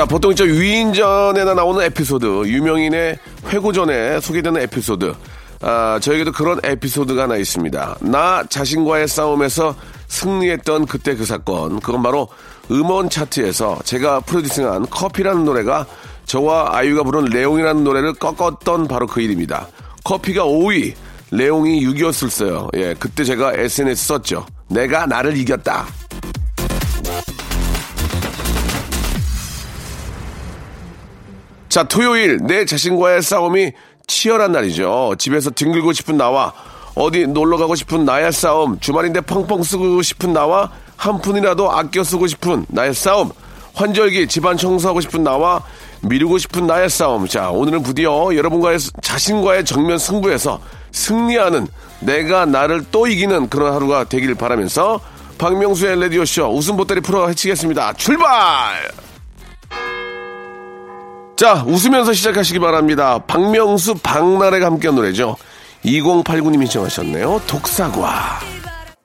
자, 0.00 0.06
보통 0.06 0.34
저 0.34 0.44
위인전에나 0.44 1.52
나오는 1.52 1.84
에피소드, 1.84 2.46
유명인의 2.46 3.18
회고 3.48 3.70
전에 3.70 4.18
소개되는 4.18 4.62
에피소드. 4.62 5.12
아, 5.60 5.98
저에게도 6.00 6.32
그런 6.32 6.58
에피소드가 6.64 7.24
하나 7.24 7.36
있습니다. 7.36 7.98
나 8.00 8.42
자신과의 8.48 9.06
싸움에서 9.06 9.76
승리했던 10.08 10.86
그때 10.86 11.14
그 11.14 11.26
사건. 11.26 11.80
그건 11.80 12.02
바로 12.02 12.28
음원 12.70 13.10
차트에서 13.10 13.80
제가 13.84 14.20
프로듀싱한 14.20 14.88
커피라는 14.88 15.44
노래가 15.44 15.84
저와 16.24 16.78
아이유가 16.78 17.02
부른 17.02 17.26
레옹이라는 17.26 17.84
노래를 17.84 18.14
꺾었던 18.14 18.88
바로 18.88 19.06
그 19.06 19.20
일입니다. 19.20 19.68
커피가 20.04 20.44
5위, 20.44 20.94
레옹이 21.30 21.86
6위였었어요. 21.86 22.74
예, 22.78 22.94
그때 22.98 23.22
제가 23.22 23.52
SNS 23.52 24.06
썼죠. 24.06 24.46
내가 24.66 25.04
나를 25.04 25.36
이겼다. 25.36 25.99
자, 31.70 31.84
토요일 31.84 32.38
내 32.42 32.64
자신과의 32.64 33.22
싸움이 33.22 33.70
치열한 34.08 34.50
날이죠. 34.50 35.14
집에서 35.18 35.50
뒹굴고 35.50 35.92
싶은 35.92 36.16
나와 36.16 36.52
어디 36.96 37.28
놀러 37.28 37.56
가고 37.58 37.76
싶은 37.76 38.04
나의 38.04 38.32
싸움, 38.32 38.80
주말인데 38.80 39.20
펑펑 39.20 39.62
쓰고 39.62 40.02
싶은 40.02 40.32
나와 40.32 40.68
한 40.96 41.20
푼이라도 41.20 41.70
아껴 41.70 42.02
쓰고 42.02 42.26
싶은 42.26 42.66
나의 42.68 42.92
싸움, 42.92 43.30
환절기 43.74 44.26
집안 44.26 44.56
청소하고 44.56 45.00
싶은 45.00 45.22
나와 45.22 45.62
미루고 46.02 46.38
싶은 46.38 46.66
나의 46.66 46.90
싸움. 46.90 47.28
자, 47.28 47.50
오늘은 47.50 47.84
부디어 47.84 48.34
여러분과의 48.34 48.78
자신과의 49.00 49.64
정면 49.64 49.96
승부에서 49.96 50.60
승리하는 50.90 51.68
내가 52.00 52.46
나를 52.46 52.84
또 52.90 53.06
이기는 53.06 53.48
그런 53.48 53.72
하루가 53.72 54.02
되길 54.02 54.34
바라면서 54.34 55.00
박명수의 55.38 56.00
레디오쇼 56.00 56.46
웃음 56.48 56.76
보따리 56.76 57.00
풀어 57.00 57.28
헤치겠습니다. 57.28 57.92
출발! 57.92 59.09
자, 61.40 61.64
웃으면서 61.66 62.12
시작하시기 62.12 62.58
바랍니다. 62.58 63.18
박명수, 63.26 63.94
박나래가 64.02 64.66
함께한 64.66 64.94
노래죠. 64.94 65.36
2089님이 65.86 66.66
신청하셨네요. 66.66 67.40
독사과. 67.46 68.40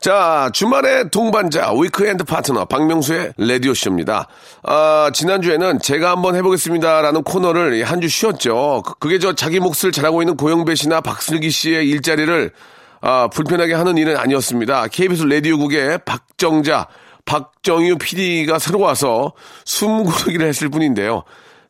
자, 0.01 0.49
주말의 0.51 1.11
동반자, 1.11 1.71
weekend 1.71 2.25
partner, 2.25 2.65
박명수의 2.65 3.31
라디오쇼입니다. 3.37 4.27
아, 4.63 5.09
지난주에는 5.13 5.79
제가 5.79 6.11
한번 6.11 6.35
해보겠습니다라는 6.35 7.23
코너를 7.23 7.81
한 7.85 8.01
주 8.01 8.09
쉬었죠. 8.09 8.83
그- 8.85 8.95
그게 8.99 9.17
저 9.17 9.33
자기 9.33 9.61
몫을 9.61 9.93
잘하고 9.93 10.21
있는 10.21 10.35
고영배 10.35 10.75
씨나 10.75 10.99
박슬기 10.99 11.49
씨의 11.49 11.87
일자리를 11.89 12.51
아, 12.99 13.29
불편하게 13.31 13.75
하는 13.75 13.97
일은 13.97 14.17
아니었습니다. 14.17 14.87
KBS 14.87 15.23
라디오국의 15.23 15.99
박정자, 16.05 16.87
박정유 17.23 17.97
PD가 17.97 18.59
새로 18.59 18.79
와서 18.81 19.31
숨 19.63 20.03
고르기를 20.03 20.45
했을 20.47 20.67
뿐인데요. 20.69 21.23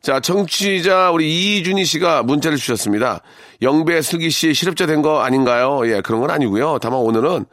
자, 0.06 0.20
청취자 0.20 1.10
우리 1.10 1.58
이준희 1.58 1.84
씨가 1.84 2.22
문자를 2.22 2.58
주셨습니다. 2.58 3.22
영배 3.60 4.02
슬기 4.02 4.30
씨 4.30 4.54
실업자 4.54 4.86
된 4.86 5.02
거 5.02 5.18
아닌가요? 5.18 5.80
예, 5.86 6.00
그런 6.00 6.20
건 6.20 6.30
아니고요. 6.30 6.78
다만 6.80 7.00
오늘은 7.00 7.44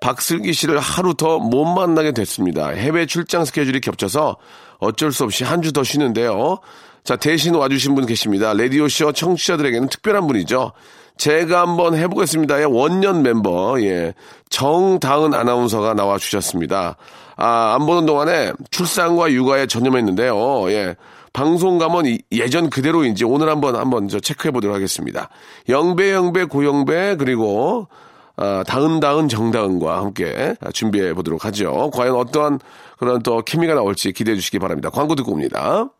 박슬기 0.00 0.52
씨를 0.52 0.78
하루 0.78 1.14
더 1.14 1.40
못 1.40 1.64
만나게 1.64 2.12
됐습니다. 2.12 2.68
해외 2.68 3.06
출장 3.06 3.44
스케줄이 3.44 3.80
겹쳐서 3.80 4.36
어쩔 4.78 5.10
수 5.10 5.24
없이 5.24 5.42
한 5.42 5.60
주 5.62 5.72
더 5.72 5.82
쉬는데요. 5.82 6.58
자, 7.02 7.16
대신 7.16 7.56
와주신 7.56 7.96
분 7.96 8.06
계십니다. 8.06 8.52
라디오쇼 8.54 9.10
청취자들에게는 9.10 9.88
특별한 9.88 10.28
분이죠. 10.28 10.70
제가 11.18 11.62
한번 11.62 11.96
해보겠습니다의 11.96 12.66
원년 12.66 13.24
멤버, 13.24 13.80
예, 13.80 14.14
정다은 14.48 15.34
아나운서가 15.34 15.94
나와 15.94 16.18
주셨습니다. 16.18 16.98
아, 17.36 17.74
안 17.76 17.84
보는 17.84 18.06
동안에 18.06 18.52
출산과 18.70 19.32
육아에 19.32 19.66
전념했는데요. 19.66 20.70
예. 20.70 20.94
방송감은 21.36 22.06
이- 22.06 22.18
예전 22.32 22.70
그대로인지 22.70 23.24
오늘 23.26 23.50
한번 23.50 23.76
한번 23.76 24.08
저 24.08 24.18
체크해 24.20 24.52
보도록 24.52 24.74
하겠습니다. 24.74 25.28
영배 25.68 26.12
영배 26.12 26.44
고영배 26.44 27.16
그리고 27.18 27.88
아, 28.36 28.64
다은 28.66 29.00
다은 29.00 29.28
정다은과 29.28 29.98
함께 29.98 30.54
준비해 30.72 31.12
보도록 31.12 31.44
하죠. 31.44 31.90
과연 31.92 32.14
어떠한 32.14 32.58
그런 32.98 33.22
또 33.22 33.42
케미가 33.42 33.74
나올지 33.74 34.12
기대해 34.12 34.34
주시기 34.34 34.58
바랍니다. 34.58 34.88
광고 34.88 35.14
듣고 35.14 35.32
옵니다. 35.32 35.90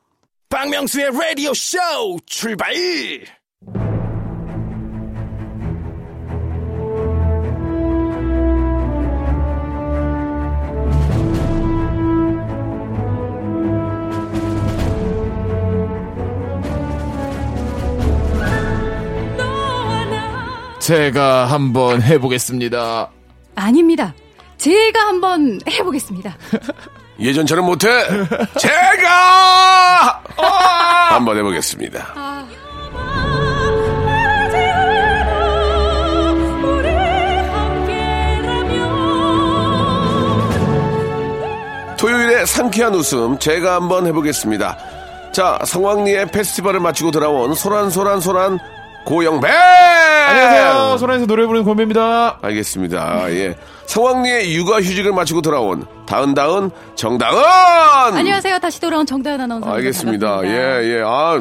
박명수의 0.48 1.10
라디오 1.12 1.52
쇼 1.52 1.78
출발! 2.24 2.72
제가 20.86 21.46
한번 21.46 22.00
해보겠습니다. 22.00 23.10
아닙니다. 23.56 24.14
제가 24.56 25.08
한번 25.08 25.58
해보겠습니다. 25.68 26.36
예전처럼 27.18 27.66
못해. 27.66 27.88
제가 28.56 30.22
한번 31.08 31.38
해보겠습니다. 31.38 32.06
토요일에 41.98 42.46
상쾌한 42.46 42.94
웃음 42.94 43.40
제가 43.40 43.74
한번 43.74 44.06
해보겠습니다. 44.06 44.78
자, 45.32 45.58
성황리에 45.66 46.26
페스티벌을 46.26 46.78
마치고 46.78 47.10
돌아온 47.10 47.54
소란소란소란 47.54 48.60
고영배! 49.04 49.48
안녕하세요. 50.28 50.96
소란에서 50.98 51.26
노래 51.26 51.46
부르는 51.46 51.64
권배입니다. 51.64 52.38
알겠습니다. 52.42 53.30
예. 53.32 53.56
성황리에 53.86 54.52
육아휴직을 54.54 55.12
마치고 55.12 55.42
돌아온 55.42 55.86
다은다은 56.06 56.70
정다은! 56.94 58.14
안녕하세요. 58.16 58.58
다시 58.60 58.80
돌아온 58.80 59.04
정다은 59.04 59.40
아나운서. 59.40 59.68
알겠습니다. 59.68 60.40
예, 60.44 60.50
예. 60.98 61.02
아, 61.04 61.40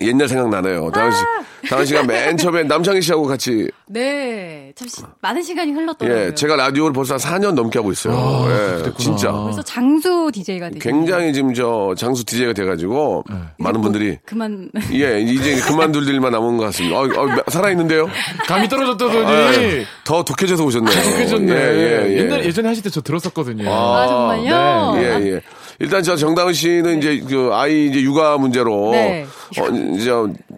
옛날 0.00 0.28
생각나네요. 0.28 0.90
다은 0.90 1.10
씨, 1.12 1.68
다은 1.68 1.84
씨가 1.84 2.02
맨 2.04 2.36
처음에 2.38 2.62
남창희 2.64 3.02
씨하고 3.02 3.24
같이, 3.26 3.68
네. 3.86 4.72
참 4.74 4.88
시- 4.88 5.02
많은 5.20 5.42
시간이 5.42 5.72
흘렀더라고요. 5.72 6.26
예, 6.28 6.34
제가 6.34 6.56
라디오를 6.56 6.94
벌써 6.94 7.14
한 7.16 7.20
4년 7.20 7.52
넘게 7.52 7.78
하고 7.80 7.92
있어요. 7.92 8.46
예, 8.48 8.92
진짜. 8.96 9.30
그래서 9.30 9.60
장수 9.62 10.30
DJ가 10.32 10.70
되죠. 10.70 10.78
굉장히 10.80 11.34
지금 11.34 11.52
저 11.52 11.94
장수 11.94 12.24
DJ가 12.24 12.54
돼가지고, 12.54 13.24
많은 13.58 13.82
분들이, 13.82 14.16
그만. 14.24 14.70
예, 14.94 15.20
이제 15.20 15.56
그만둘 15.66 16.08
일만 16.08 16.32
남은 16.32 16.56
것 16.56 16.64
같습니다. 16.66 16.96
어, 16.98 17.02
어, 17.04 17.28
살아있는데요? 17.50 18.08
감이 18.48 18.68
떨어졌다더니. 18.70 19.26
아, 19.26 19.84
더 20.04 20.24
독해져서 20.24 20.64
오셨네요. 20.64 20.94
독해졌네. 21.02 21.52
예, 21.52 21.61
예, 21.62 22.06
예. 22.08 22.18
옛날 22.18 22.44
예전에 22.44 22.68
하실 22.68 22.82
때 22.82 22.90
저 22.90 23.00
들었었거든요. 23.00 23.70
아, 23.72 24.06
정말요? 24.06 24.94
예, 25.02 25.32
예. 25.32 25.40
일단 25.78 26.02
저 26.02 26.14
정다은 26.14 26.52
씨는 26.52 26.98
이제 26.98 27.20
그 27.26 27.50
아이 27.52 27.86
이제 27.86 28.02
육아 28.02 28.36
문제로 28.36 28.90
네. 28.92 29.26
어, 29.58 29.68
이제 29.96 30.10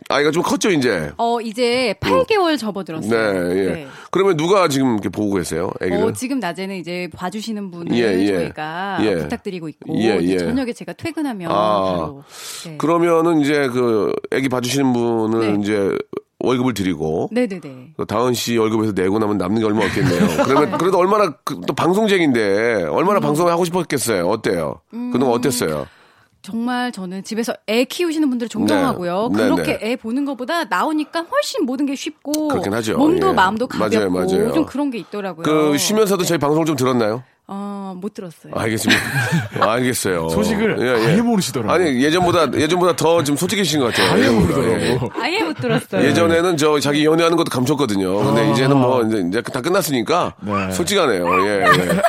아이가 0.09 0.31
좀 0.33 0.43
컸죠 0.43 0.71
이제. 0.71 1.13
어, 1.17 1.41
이제 1.41 1.95
8개월 2.01 2.51
네, 2.51 2.57
접어들었어요. 2.57 3.51
예. 3.57 3.67
네. 3.73 3.87
그러면 4.11 4.37
누가 4.37 4.67
지금 4.69 4.95
이렇게 4.95 5.09
보고 5.09 5.35
계세요, 5.37 5.71
아기를? 5.81 6.03
어, 6.03 6.13
지금 6.13 6.41
낮에는 6.41 6.77
이제 6.77 7.09
봐주시는 7.17 7.71
분을 7.71 7.97
예, 7.97 8.21
예. 8.21 8.27
저희가 8.27 8.99
예. 9.03 9.15
부탁드리고 9.17 9.69
있고 9.69 9.97
예, 9.97 10.19
예. 10.21 10.39
저녁에 10.39 10.73
제가 10.73 10.93
퇴근하면 10.95 11.51
아. 11.51 11.55
바로 11.55 12.25
네. 12.67 12.77
그러면은 12.77 13.41
이제 13.41 13.69
그 13.69 14.13
아기 14.33 14.49
봐주시는 14.49 14.93
분은 14.93 15.41
네. 15.55 15.61
이제 15.63 15.97
월급을 16.45 16.75
드리고 16.75 17.29
네네네. 17.33 17.95
그 17.97 18.07
다은 18.07 18.35
씨 18.35 18.57
월급에서 18.57 18.93
내고 18.93 19.19
나면 19.19 19.39
남는 19.39 19.61
게 19.61 19.67
얼마 19.67 19.85
없겠네요. 19.85 20.45
그러면 20.45 20.79
그래도 20.79 20.99
얼마나 20.99 21.35
그, 21.45 21.61
또 21.67 21.75
방송쟁인데 21.75 22.85
얼마나 22.85 23.21
방송을 23.21 23.51
하고 23.51 23.65
싶었겠어요. 23.65 24.29
어때요? 24.29 24.81
그동안 24.91 25.35
어땠어요? 25.35 25.87
정말 26.45 26.93
저는 26.93 27.25
집에서 27.25 27.55
애 27.69 27.85
키우시는 27.85 28.29
분들 28.29 28.51
존경하고요. 28.51 29.31
네. 29.33 29.45
그렇게 29.45 29.79
네, 29.79 29.93
애 29.93 29.97
보는 29.97 30.27
것보다 30.27 30.65
나오니까 30.65 31.23
훨씬 31.23 31.65
모든 31.65 31.87
게 31.87 31.95
쉽고. 31.95 32.49
몸도 32.99 33.29
예. 33.29 33.33
마음도 33.33 33.67
맞아요, 33.73 34.11
가볍고 34.11 34.13
맞아요. 34.13 34.53
좀 34.53 34.67
그런 34.67 34.91
게 34.91 34.99
있더라고요. 34.99 35.43
그 35.43 35.79
쉬면서도 35.79 36.23
저희 36.25 36.37
방송을 36.37 36.67
좀 36.67 36.77
들었나요? 36.77 37.23
어, 37.47 37.95
못 38.01 38.15
들었어요. 38.15 38.53
알겠습니다. 38.55 39.03
아, 39.61 39.73
알겠어요. 39.73 40.29
소식을 40.33 40.77
예, 40.81 40.87
예. 40.87 41.07
아예 41.09 41.21
모르시더라고요. 41.21 41.73
아니 41.75 42.03
예전보다 42.03 42.49
예전보다 42.55 42.97
더 42.97 43.23
좀 43.23 43.37
솔직해진 43.37 43.81
것 43.81 43.87
같아요. 43.93 44.13
아예 44.13 44.21
예전보다. 44.23 44.57
모르더라고. 44.61 45.11
아예 45.21 45.43
못 45.43 45.55
들었어요. 45.57 46.05
예전에는 46.07 46.57
저 46.57 46.81
자기 46.81 47.05
연애하는 47.05 47.37
것도 47.37 47.51
감췄거든요. 47.51 48.17
근데 48.17 48.51
이제는 48.53 48.77
뭐 48.77 49.03
이제, 49.03 49.23
이제 49.29 49.43
다 49.43 49.61
끝났으니까 49.61 50.35
네. 50.41 50.71
솔직하네요. 50.73 51.47
예. 51.47 51.65
예. 51.65 52.01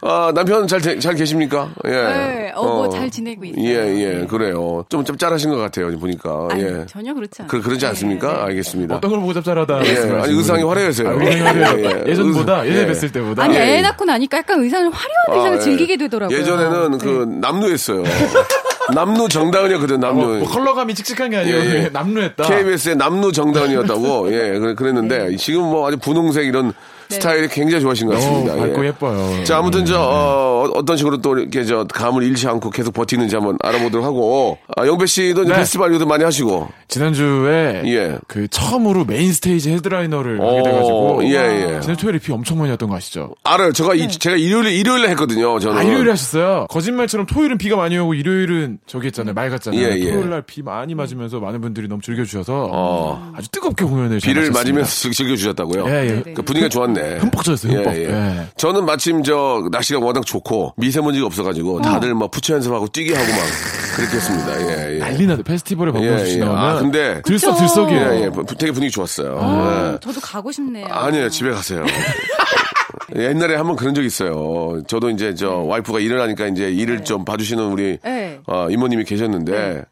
아 0.00 0.30
남편 0.34 0.66
잘 0.68 0.80
잘 0.80 1.14
계십니까? 1.16 1.70
예. 1.86 1.90
네, 1.90 2.52
어, 2.54 2.62
뭐 2.64 2.88
잘 2.88 3.10
지내고 3.10 3.44
있어요. 3.44 3.64
예, 3.64 4.20
예, 4.20 4.26
그래요. 4.26 4.84
좀 4.88 5.04
짭짤하신 5.04 5.50
것 5.50 5.56
같아요, 5.56 5.90
보니까. 5.98 6.48
아니, 6.50 6.62
예. 6.62 6.86
전혀 6.86 7.12
그렇지 7.12 7.42
않아요. 7.42 7.48
그, 7.50 7.60
그러지 7.60 7.84
않습니까? 7.86 8.28
네, 8.28 8.34
네. 8.34 8.40
알겠습니다. 8.44 8.96
어떤 8.96 9.10
걸 9.10 9.20
보고 9.20 9.34
짭짤하다. 9.34 9.84
예, 9.86 9.96
아니, 10.22 10.32
의상이. 10.32 10.62
화려해서요. 10.62 11.08
아, 11.08 11.12
의상이 11.12 11.40
화려해요. 11.40 11.78
예, 11.90 12.02
예. 12.06 12.10
예전보다, 12.10 12.62
의- 12.62 12.70
예전에 12.70 12.88
예. 12.88 12.92
뵀을 12.92 13.12
때보다. 13.12 13.42
아니, 13.42 13.54
예, 13.56 13.60
애 13.60 13.76
예. 13.78 13.82
낳고 13.82 14.04
나니까 14.04 14.38
약간 14.38 14.60
의상 14.62 14.77
을 14.86 14.90
화려한 14.92 15.30
의상을 15.30 15.52
아, 15.52 15.56
예. 15.56 15.60
즐기게 15.60 15.96
되더라고요. 15.96 16.36
예전에는 16.38 16.98
그 16.98 17.26
네. 17.28 17.38
남루했어요. 17.40 18.02
남루 18.94 19.28
정다은이었거든, 19.28 20.00
남루. 20.00 20.24
뭐, 20.26 20.36
뭐 20.38 20.48
컬러감이 20.48 20.94
칙칙한 20.94 21.30
게 21.30 21.36
아니고 21.36 21.56
예, 21.58 21.84
예. 21.84 21.88
남루했다. 21.92 22.44
KBS의 22.44 22.96
남루 22.96 23.32
정다은이었다고, 23.32 24.32
예, 24.32 24.58
그래- 24.58 24.74
그랬는데, 24.74 25.36
지금 25.36 25.62
뭐 25.64 25.86
아주 25.86 25.98
분홍색 25.98 26.46
이런 26.46 26.72
스타일이 27.10 27.48
굉장히 27.48 27.80
좋아하신 27.82 28.06
것 28.08 28.14
같습니다. 28.14 28.52
너무 28.54 28.66
밝고 28.66 28.82
예. 28.84 28.88
예뻐요. 28.88 29.44
자, 29.44 29.58
아무튼 29.58 29.84
저, 29.86 30.00
어, 30.00 30.70
어떤 30.74 30.96
식으로 30.96 31.18
또 31.22 31.36
이렇게 31.38 31.64
저, 31.64 31.84
감을 31.84 32.22
잃지 32.22 32.46
않고 32.48 32.70
계속 32.70 32.92
버티는지 32.92 33.34
한번 33.36 33.56
알아보도록 33.62 34.04
하고, 34.04 34.58
아, 34.76 34.86
영배 34.86 35.06
씨도 35.06 35.42
이제 35.44 35.52
네. 35.52 35.58
페스티벌 35.58 35.92
요새도 35.94 36.06
많이 36.06 36.24
하시고, 36.24 36.68
지난주에 36.88 37.82
예. 37.86 38.18
그 38.26 38.48
처음으로 38.48 39.04
main 39.04 39.32
stage 39.32 39.70
headliner를 39.72 40.40
하게 40.40 40.58
어, 40.60 40.62
돼가지고 40.62 41.20
예, 41.24 41.74
예. 41.76 41.80
지난 41.80 41.96
토요일에 41.96 42.18
비 42.18 42.32
엄청 42.32 42.58
많이 42.58 42.70
왔던 42.70 42.88
거 42.88 42.96
아시죠? 42.96 43.34
알아요. 43.44 43.72
제가, 43.72 43.94
이, 43.94 44.08
제가 44.08 44.36
일요일에, 44.36 44.74
일요일에 44.74 45.08
했거든요, 45.10 45.58
저는. 45.58 45.78
아 45.78 45.82
일요일에 45.82 46.10
하셨어요. 46.10 46.66
거짓말처럼 46.68 47.26
토요일은 47.26 47.58
비가 47.58 47.76
많이 47.76 47.96
오고 47.98 48.14
일요일은 48.14 48.78
저기 48.86 49.06
했잖아요. 49.06 49.34
맑았잖아요. 49.34 49.80
예, 49.80 49.96
예. 49.98 50.10
토요일 50.10 50.30
날 50.30 50.42
비 50.48 50.62
많이 50.62 50.94
맞으면서 50.94 51.40
많은 51.40 51.60
분들이 51.60 51.88
너무 51.88 52.00
즐겨주셔서 52.00 52.70
어. 52.72 53.32
아주 53.36 53.48
뜨겁게 53.50 53.84
공연을 53.84 54.18
잘 54.20 54.32
비를. 54.34 54.50
맞으면서 54.50 55.10
즐겨주셨다고요? 55.10 55.84
예, 55.88 56.22
예. 56.26 56.32
그 56.32 56.40
분위기가 56.42 56.68
좋았네. 56.70 56.97
흠뻑 57.20 57.44
젖었어요, 57.44 57.72
흠뻑. 57.78 57.94
예, 57.94 57.98
예. 57.98 58.08
예. 58.10 58.46
저는 58.56 58.84
마침 58.84 59.22
저 59.22 59.62
날씨가 59.70 60.00
워낙 60.00 60.24
좋고 60.26 60.74
미세먼지가 60.76 61.26
없어가지고 61.26 61.82
다들 61.82 62.14
막 62.14 62.30
푸처 62.30 62.54
연습하고 62.54 62.88
뛰게 62.88 63.14
하고 63.14 63.26
막 63.32 63.40
그렇게 63.96 64.16
했습니다. 64.16 64.60
예, 64.62 64.94
예. 64.94 64.98
난리 64.98 65.26
나도 65.26 65.42
페스티벌에 65.42 65.90
예, 65.90 65.92
박명수 65.92 66.26
씨 66.26 66.36
예. 66.36 66.44
나오면 66.44 66.58
아, 66.64 66.78
근데 66.80 67.22
들썩. 67.22 67.56
들썩이에요. 67.58 68.14
예, 68.14 68.20
예. 68.24 68.30
부- 68.30 68.44
되게 68.44 68.72
분위기 68.72 68.90
좋았어요. 68.92 69.36
어, 69.40 69.92
예. 69.94 69.98
저도 70.00 70.20
가고 70.20 70.52
싶네요. 70.52 70.86
아니에요, 70.86 71.28
집에 71.30 71.50
가세요. 71.50 71.84
옛날에 73.16 73.56
한번 73.56 73.76
그런 73.76 73.94
적 73.94 74.04
있어요. 74.04 74.82
저도 74.86 75.10
이제 75.10 75.34
저 75.34 75.50
와이프가 75.50 75.98
일을 76.00 76.20
하니까 76.20 76.46
이제 76.46 76.70
일을 76.70 77.04
좀 77.04 77.24
봐주시는 77.24 77.64
우리 77.64 77.98
네. 78.04 78.38
어, 78.46 78.68
이모님이 78.70 79.04
계셨는데 79.04 79.84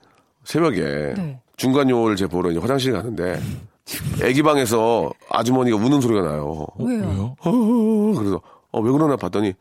새벽에 0.44 1.14
네. 1.16 1.38
중간요를 1.56 2.16
제 2.16 2.26
보러 2.26 2.50
이제 2.50 2.60
화장실 2.60 2.92
가는데 2.92 3.40
애기 4.22 4.42
방에서 4.42 5.10
아주머니가 5.30 5.76
우는 5.76 6.00
소리가 6.00 6.22
나요. 6.28 6.66
왜요? 6.78 7.36
어, 7.40 8.14
그래서 8.16 8.40
어, 8.72 8.80
왜 8.80 8.90
그러나 8.90 9.16
봤더니 9.16 9.52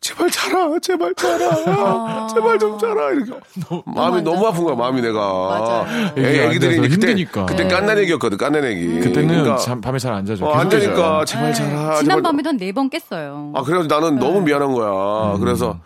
제발 0.00 0.28
자라, 0.30 0.68
제발 0.80 1.14
자라, 1.14 2.26
제발 2.34 2.58
좀 2.58 2.76
자라 2.76 3.10
이렇게 3.12 3.32
마음이 3.86 4.18
안 4.18 4.24
너무 4.24 4.46
아픈 4.48 4.64
거야, 4.64 4.74
마음이 4.74 5.00
내가. 5.00 5.20
맞아요. 5.20 5.86
애, 6.18 6.46
애기들이 6.48 6.76
그때 6.78 6.88
힘드니까. 6.94 7.46
그때 7.46 7.68
깐난 7.68 7.96
애기였거든, 7.98 8.36
깐난 8.36 8.64
애기. 8.64 8.98
그때는 9.00 9.28
그러니까, 9.28 9.56
잠, 9.58 9.80
밤에 9.80 9.98
잘 10.00 10.12
안 10.12 10.26
자죠. 10.26 10.44
어, 10.46 10.54
안 10.54 10.68
깨져요. 10.68 11.24
제발 11.24 11.52
자라. 11.54 11.70
제발. 11.70 11.94
네. 11.94 12.00
지난 12.00 12.22
밤에도 12.22 12.48
한 12.48 12.56
네 12.56 12.72
번 12.72 12.90
깼어요. 12.90 13.52
아 13.54 13.62
그래서 13.62 13.86
나는 13.86 14.18
너무 14.18 14.40
네. 14.40 14.46
미안한 14.46 14.70
음. 14.70 14.74
거야. 14.74 15.38
그래서 15.38 15.78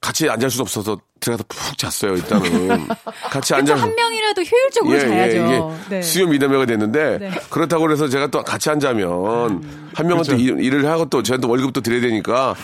같이 0.00 0.28
안잘 0.30 0.50
수도 0.50 0.62
없어서 0.62 0.98
들어가서 1.20 1.44
푹 1.46 1.76
잤어요. 1.76 2.14
일단은 2.14 2.88
같이 3.30 3.50
자. 3.50 3.56
한 3.76 3.94
명이라도 3.94 4.42
효율적으로 4.42 4.98
자야죠. 4.98 5.36
이게 5.36 5.96
네. 5.96 6.02
수요 6.02 6.26
미담회가 6.26 6.64
됐는데 6.64 7.18
네. 7.18 7.30
그렇다고 7.50 7.90
해서 7.92 8.08
제가 8.08 8.28
또 8.28 8.42
같이 8.42 8.70
안 8.70 8.80
자면 8.80 9.62
한 9.94 10.06
명은 10.06 10.22
또 10.22 10.28
그렇죠. 10.32 10.36
일, 10.36 10.64
일을 10.64 10.86
하고 10.86 11.04
또 11.04 11.22
저한테 11.22 11.46
월급도 11.46 11.82
드려야 11.82 12.00
되니까 12.00 12.54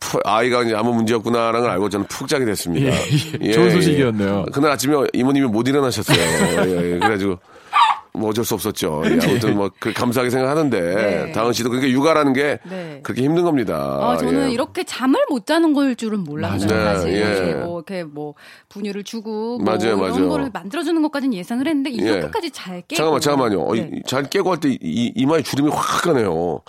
푹 0.00 0.22
아이가 0.24 0.62
이제 0.62 0.74
아무 0.74 0.94
문제였구나라는 0.94 1.60
걸 1.60 1.70
알고 1.70 1.90
저는 1.90 2.06
푹 2.06 2.28
자게 2.28 2.46
됐습니다. 2.46 2.90
예, 2.90 2.98
예. 3.42 3.52
좋은 3.52 3.70
소식이었네요. 3.72 4.46
그날 4.54 4.70
아침에 4.70 4.96
이모님이 5.12 5.48
못 5.48 5.68
일어나셨어요. 5.68 6.16
예, 6.18 6.94
예. 6.94 6.98
그래가지고 6.98 7.38
뭐 8.16 8.30
어쩔 8.30 8.44
수 8.44 8.54
없었죠. 8.54 9.02
예, 9.06 9.18
아무튼 9.22 9.56
뭐 9.56 9.70
그 9.78 9.92
감사하게 9.92 10.30
생각하는데 10.30 10.80
네. 11.26 11.32
다은 11.32 11.52
씨도 11.52 11.68
그러니까 11.70 11.90
육아라는 11.92 12.32
게 12.32 12.58
네. 12.68 13.00
그렇게 13.02 13.22
힘든 13.22 13.44
겁니다. 13.44 13.74
아, 14.00 14.16
저는 14.16 14.48
예. 14.48 14.52
이렇게 14.52 14.84
잠을 14.84 15.20
못 15.28 15.46
자는 15.46 15.72
걸 15.74 15.94
줄은 15.96 16.24
몰랐어요. 16.24 16.68
맞아요. 16.70 16.96
사실 16.98 17.12
예. 17.14 17.54
뭐 17.54 17.78
이렇게 17.80 18.04
뭐 18.04 18.34
분유를 18.68 19.04
주고 19.04 19.58
뭐 19.58 19.64
맞아요, 19.76 19.96
이런 19.96 20.00
맞아요. 20.00 20.28
거를 20.28 20.50
만들어주는 20.52 21.00
것까지는 21.02 21.34
예상을 21.34 21.66
했는데 21.66 21.90
예. 21.92 21.94
이렇게까지 21.94 22.50
잘 22.52 22.82
깨고 22.82 22.96
잠깐만, 22.96 23.20
잠깐만요. 23.20 23.60
어, 23.68 23.74
이- 23.74 23.80
네. 23.90 24.02
잘 24.06 24.24
깨고 24.24 24.50
할때 24.52 24.70
이, 24.70 25.12
이마에 25.14 25.42
주름이 25.42 25.70
확 25.70 26.02
가네요. 26.02 26.60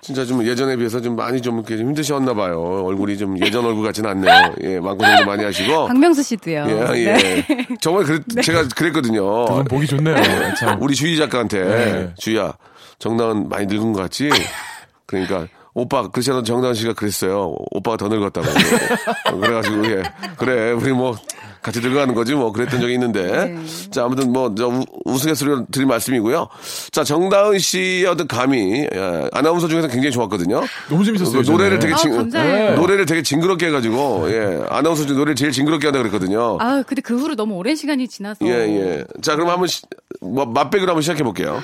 진짜 0.00 0.24
좀 0.24 0.44
예전에 0.46 0.76
비해서 0.76 1.00
좀 1.00 1.16
많이 1.16 1.40
좀 1.42 1.56
이렇게 1.56 1.76
힘드셨나 1.76 2.34
봐요. 2.34 2.84
얼굴이 2.86 3.18
좀 3.18 3.38
예전 3.44 3.64
얼굴 3.64 3.84
같지는 3.84 4.10
않네요. 4.10 4.54
예, 4.62 4.80
많고 4.80 5.04
생도 5.04 5.24
많이 5.24 5.42
하시고. 5.44 5.86
박명수 5.88 6.22
씨도요. 6.22 6.66
예, 6.68 6.98
예. 6.98 7.12
네. 7.16 7.46
정말 7.80 8.04
그랬, 8.04 8.22
제가 8.42 8.68
그랬거든요. 8.68 9.46
그건 9.46 9.64
보기 9.64 9.86
좋네요. 9.86 10.16
참. 10.58 10.80
우리 10.80 10.94
주희 10.94 11.16
작가한테 11.16 11.64
네. 11.64 12.14
주희야 12.18 12.52
정다은 12.98 13.48
많이 13.48 13.66
늙은 13.66 13.92
것 13.92 14.02
같지? 14.02 14.30
그러니까 15.06 15.48
오빠 15.74 16.08
그렇잖아 16.08 16.42
정다은 16.42 16.74
씨가 16.74 16.94
그랬어요. 16.94 17.54
오빠가 17.72 17.96
더 17.96 18.08
늙었다고. 18.08 18.46
어, 19.32 19.36
그래가지고 19.36 19.86
예 19.86 20.02
그래 20.38 20.72
우리 20.72 20.92
뭐 20.92 21.16
같이 21.62 21.80
늙어가는 21.80 22.14
거지 22.14 22.34
뭐 22.34 22.52
그랬던 22.52 22.80
적이 22.80 22.94
있는데 22.94 23.22
네. 23.46 23.58
자 23.90 24.04
아무튼 24.04 24.32
뭐저 24.32 24.82
우스갯소리로 25.04 25.66
드린 25.70 25.88
말씀이고요. 25.88 26.48
자 26.92 27.04
정다은 27.04 27.58
씨의 27.58 28.06
어떤 28.06 28.26
감이 28.28 28.86
예, 28.92 29.28
아나운서 29.32 29.68
중에서 29.68 29.88
굉장히 29.88 30.12
좋았거든요. 30.12 30.62
너무 30.88 31.04
재밌었어요. 31.04 31.42
그 31.42 31.50
노래를. 31.50 31.78
되게 31.78 31.94
아, 31.94 31.96
징, 31.96 32.16
감사해요. 32.16 32.76
노래를 32.76 33.06
되게 33.06 33.22
징그럽게 33.22 33.66
해가지고 33.66 34.26
예 34.30 34.60
아나운서 34.70 35.04
중 35.06 35.16
노래를 35.16 35.34
제일 35.34 35.52
징그럽게 35.52 35.86
한다 35.88 35.98
그랬거든요. 35.98 36.58
아, 36.60 36.82
근데 36.86 37.02
그 37.02 37.16
후로 37.16 37.34
너무 37.36 37.54
오랜 37.54 37.76
시간이 37.76 38.08
지나서 38.08 38.46
예, 38.46 38.50
예. 38.50 39.04
자, 39.22 39.34
그럼 39.34 39.50
한번, 39.50 39.66
시- 39.68 39.82
뭐, 40.20 40.44
맛배기로 40.46 40.90
한번 40.90 41.02
시작해 41.02 41.22
볼게요. 41.22 41.62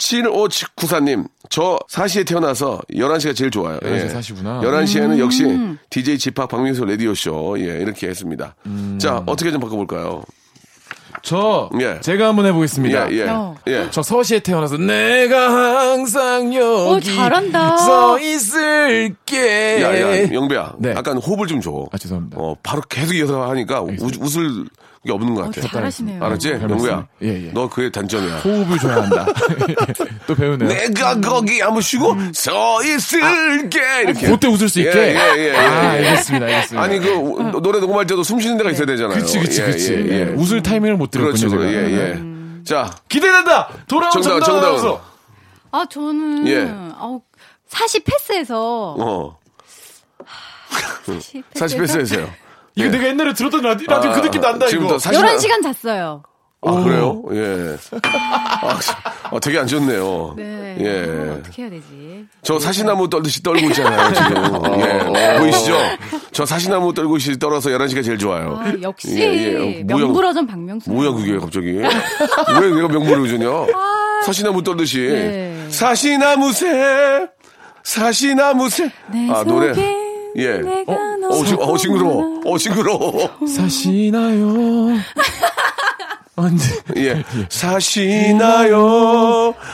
7594님, 0.00 1.28
저 1.50 1.78
4시에 1.90 2.26
태어나서 2.26 2.80
11시가 2.92 3.36
제일 3.36 3.50
좋아요. 3.50 3.78
11시 3.80 4.08
사시구나. 4.08 4.60
11시에는 4.62 5.18
역시 5.18 5.44
음. 5.44 5.78
DJ 5.90 6.18
집합 6.18 6.48
박명수 6.48 6.84
라디오쇼. 6.84 7.56
예, 7.60 7.64
이렇게 7.80 8.08
했습니다. 8.08 8.54
자, 8.98 9.22
어떻게 9.26 9.52
좀 9.52 9.60
바꿔볼까요? 9.60 10.22
저 11.22 11.68
예. 11.80 12.00
제가 12.00 12.28
한번 12.28 12.46
해보겠습니다. 12.46 13.12
예, 13.12 13.16
예. 13.16 13.28
어. 13.28 13.54
예. 13.66 13.88
저 13.90 14.02
서시에 14.02 14.38
태어나서 14.40 14.78
내가 14.78 15.90
항상 15.92 16.54
여기 16.54 17.14
잘한다. 17.14 17.76
서 17.76 18.18
있을게. 18.18 19.82
야, 19.82 20.00
야, 20.00 20.32
영배야. 20.32 20.76
네. 20.78 20.90
약간 20.96 21.18
호흡을 21.18 21.46
좀 21.46 21.60
줘. 21.60 21.86
아, 21.92 21.98
죄송합니다. 21.98 22.38
어, 22.40 22.56
바로 22.62 22.80
계속 22.88 23.14
이어서 23.14 23.50
하니까 23.50 23.82
우, 23.82 23.90
웃을 24.20 24.64
게 25.06 25.12
없는 25.12 25.34
것 25.34 25.40
어, 25.42 25.44
같아. 25.46 25.62
잘하시네요. 25.66 26.22
알았지? 26.22 26.50
말씀. 26.56 27.06
예, 27.22 27.46
예. 27.46 27.50
너 27.54 27.70
그게 27.70 27.90
단점이야. 27.90 28.36
호흡을 28.40 28.78
줘야 28.78 28.96
한다. 28.96 29.26
또 30.26 30.34
배우네요. 30.34 30.68
내가 30.68 31.18
거기 31.20 31.60
한번 31.60 31.80
쉬고 31.80 32.14
서 32.34 32.82
있을게. 32.84 33.80
이렇게. 34.02 34.26
그때 34.26 34.46
웃을 34.46 34.68
수 34.68 34.78
있게. 34.80 34.90
예, 34.94 35.16
예, 35.16 35.38
예, 35.38 35.48
예. 35.52 35.56
아, 35.56 35.88
알겠습니다, 35.92 36.46
알겠습니다. 36.46 36.82
아니 36.84 36.98
그 37.00 37.14
우- 37.14 37.60
노래 37.62 37.80
녹음할 37.80 38.06
때도 38.06 38.22
숨 38.22 38.40
쉬는 38.40 38.58
데가 38.58 38.70
있어야 38.72 38.84
되잖아요. 38.84 39.18
그치, 39.20 39.38
그치, 39.38 39.62
예, 39.62 39.66
그치. 39.66 39.92
예, 39.94 40.20
예. 40.20 40.22
웃을 40.34 40.62
타이밍을 40.62 40.96
못 40.98 41.10
그렇죠, 41.10 41.48
들었군요. 41.48 41.58
그렇죠. 41.60 41.72
제가. 41.72 41.88
예, 41.88 41.92
예. 42.10 42.12
음. 42.16 42.62
자, 42.66 42.90
기대된다. 43.08 43.70
돌아온 43.88 44.12
정답, 44.12 44.28
정답, 44.28 44.44
정답. 44.44 44.76
정답. 44.82 45.04
아, 45.72 45.86
저는 45.88 46.46
예. 46.46 46.68
아우, 46.98 47.22
사시 47.68 48.00
패스해서 48.00 48.96
어, 48.98 49.38
사시 51.06 51.42
사실 51.54 51.78
패스했어요. 51.80 52.28
이거 52.76 52.86
예. 52.86 52.90
내가 52.90 53.06
옛날에 53.08 53.32
들었던 53.34 53.62
라디, 53.62 53.84
라디오 53.86 54.12
그 54.12 54.20
느낌 54.20 54.40
난다, 54.40 54.66
지금 54.66 54.84
이거. 54.84 54.94
또 54.94 54.98
사실 54.98 55.20
11시간 55.20 55.62
잤어요. 55.62 56.22
아, 56.62 56.72
그래요? 56.84 57.22
예. 57.32 57.76
아, 58.02 58.78
아, 59.32 59.40
되게 59.40 59.58
안 59.58 59.66
좋네요. 59.66 60.34
네. 60.36 60.76
예. 60.78 61.30
어, 61.30 61.36
어떻게 61.40 61.62
해야 61.62 61.70
되지? 61.70 62.26
저 62.42 62.58
사시나무 62.58 63.08
떨듯이 63.08 63.42
떨고 63.42 63.66
있잖아요, 63.68 64.12
지금. 64.12 65.16
예. 65.16 65.38
보이시죠? 65.38 65.74
저 66.32 66.44
사시나무 66.44 66.92
떨고 66.92 67.16
있이 67.16 67.38
떨어서 67.38 67.70
11시가 67.70 68.04
제일 68.04 68.18
좋아요. 68.18 68.58
아, 68.62 68.72
역시 68.82 69.08
예, 69.18 69.78
예. 69.78 69.82
뭐야, 69.84 70.04
명불허전 70.04 70.46
박명수. 70.46 70.90
뭐야, 70.90 71.12
그게 71.12 71.38
갑자기. 71.38 71.72
왜 71.72 72.70
내가 72.74 72.88
명물을 72.88 73.26
주냐? 73.28 73.48
사시나무 74.26 74.62
떨듯이. 74.62 74.98
네. 74.98 75.66
사시나무새, 75.70 77.26
사시나무새. 77.82 78.90
내 79.12 79.30
아, 79.30 79.42
노래. 79.44 79.72
예. 80.36 80.60
어, 80.86 81.16
너무 81.20 81.44
징, 81.44 81.56
어, 81.60 81.76
징그러워. 81.76 82.42
어, 82.44 82.58
징그러워. 82.58 83.30
사시나요. 83.46 84.96
언제. 86.36 86.74
예. 86.96 87.22
사시나요. 87.48 88.78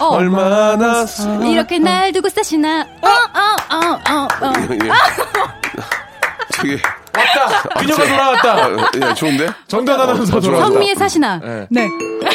어. 0.01 0.05
얼마나. 0.05 1.07
사... 1.07 1.35
이렇게 1.45 1.79
날 1.79 2.13
두고 2.13 2.29
사시나? 2.29 2.87
어, 3.03 3.09
어, 3.09 3.77
어, 3.77 4.01
어, 4.11 4.29
어. 4.47 4.53
예. 4.73 4.91
그게 6.59 6.79
왔다. 7.17 7.63
그녀가 7.81 8.05
돌아왔다. 8.05 8.55
아, 8.67 8.91
예, 9.11 9.15
좋은데? 9.15 9.49
정단 9.69 10.01
아나운서 10.01 10.37
어, 10.37 10.41
돌아왔다. 10.41 10.69
성미의 10.69 10.95
사시나. 10.97 11.39
네. 11.39 11.67
네. 11.71 11.89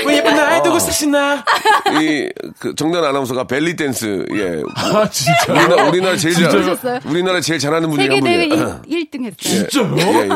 왜 0.06 0.18
예쁜 0.18 0.36
날 0.36 0.62
두고 0.64 0.80
사시나? 0.80 1.44
이, 2.02 2.30
그, 2.60 2.74
정단 2.76 3.04
아나운서가 3.04 3.46
벨리 3.46 3.76
댄스, 3.76 4.26
예. 4.32 4.62
아 4.76 5.08
진짜. 5.10 5.36
우리나라, 5.54 5.84
우리나라 5.90 6.16
제일 6.18 6.34
잘, 6.36 6.50
진짜요? 6.50 7.00
우리나라 7.06 7.42
제일 7.42 7.60
잘하는 7.60 7.90
분이 7.90 8.04
세계 8.04 8.16
한 8.16 8.24
대회 8.24 8.48
분이에요. 8.50 8.82
1, 8.88 9.12
등 9.12 9.26
했어요. 9.26 9.36
진짜요? 9.38 9.96
예, 9.98 10.04
예. 10.24 10.28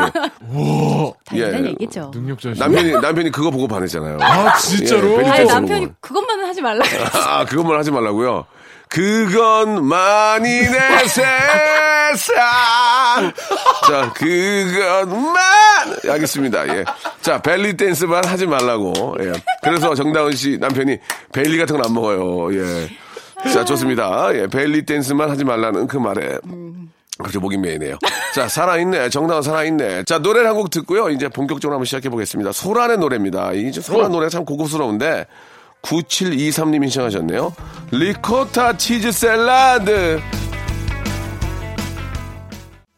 당연한 1.26 1.66
예. 1.66 1.70
얘기죠. 1.70 2.12
능력자시. 2.14 2.60
남편이, 2.60 2.92
남편이 2.94 3.32
그거 3.32 3.50
보고 3.52 3.68
반했잖아요. 3.68 4.18
아 4.22 4.56
진짜로? 4.58 5.22
예, 5.24 5.30
아니 5.30 5.46
남편이. 5.46 5.88
그것만은 6.02 6.46
하지 6.46 6.62
말라. 6.62 6.84
아, 7.14 7.46
그것만 7.46 7.78
하지 7.78 7.92
말라고요? 7.92 8.46
그것만이 8.96 10.50
내 10.50 10.80
세상. 11.08 11.34
자, 13.88 14.14
그것만. 14.16 15.36
알겠습니다. 16.10 16.68
예. 16.78 16.86
자, 17.22 17.42
벨리 17.42 17.76
댄스만 17.76 18.24
하지 18.26 18.46
말라고. 18.48 19.18
예. 19.20 19.34
그래서 19.62 19.94
정다은 19.96 20.32
씨 20.32 20.58
남편이 20.60 20.98
벨리 21.34 21.58
같은 21.58 21.76
건 21.76 21.86
안 21.86 21.94
먹어요. 21.94 22.54
예. 22.58 22.90
자, 23.52 23.66
좋습니다. 23.66 24.30
예. 24.34 24.48
벨리 24.48 24.86
댄스만 24.86 25.30
하지 25.30 25.44
말라는 25.44 25.88
그 25.88 25.98
말에. 25.98 26.38
그렇죠, 27.18 27.40
목이 27.42 27.58
메이네요. 27.58 27.98
자, 28.34 28.48
살아있네. 28.48 29.10
정다은 29.10 29.42
살아있네. 29.42 30.04
자, 30.06 30.20
노래를 30.20 30.48
한 30.48 30.56
곡 30.56 30.70
듣고요. 30.70 31.10
이제 31.10 31.28
본격적으로 31.28 31.76
한번 31.76 31.86
시작해 31.86 32.08
보겠습니다. 32.10 32.54
소란의 32.54 32.98
노래입니다. 32.98 33.52
이 33.54 33.72
소란 33.74 34.12
노래가 34.12 34.30
참 34.30 34.46
고급스러운데, 34.46 35.26
9723님이 35.86 36.90
신청하셨네요. 36.90 37.54
리코타 37.92 38.78
치즈 38.78 39.12
샐러드. 39.12 40.20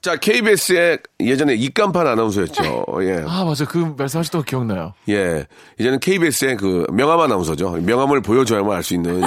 자, 0.01 0.15
KBS의 0.15 0.99
예전에 1.19 1.55
입간판 1.55 2.05
아나운서였죠. 2.05 2.85
예. 3.01 3.23
아 3.27 3.43
맞아 3.43 3.65
그 3.65 3.91
말씀하셨던 3.97 4.41
거 4.41 4.45
기억나요. 4.45 4.93
예. 5.09 5.47
이제는 5.79 5.99
KBS의 5.99 6.57
그 6.57 6.85
명함 6.93 7.19
아나운서죠. 7.21 7.71
명함을 7.71 8.21
보여줘야만 8.21 8.77
알 8.77 8.83
수 8.83 8.93
있는 8.93 9.19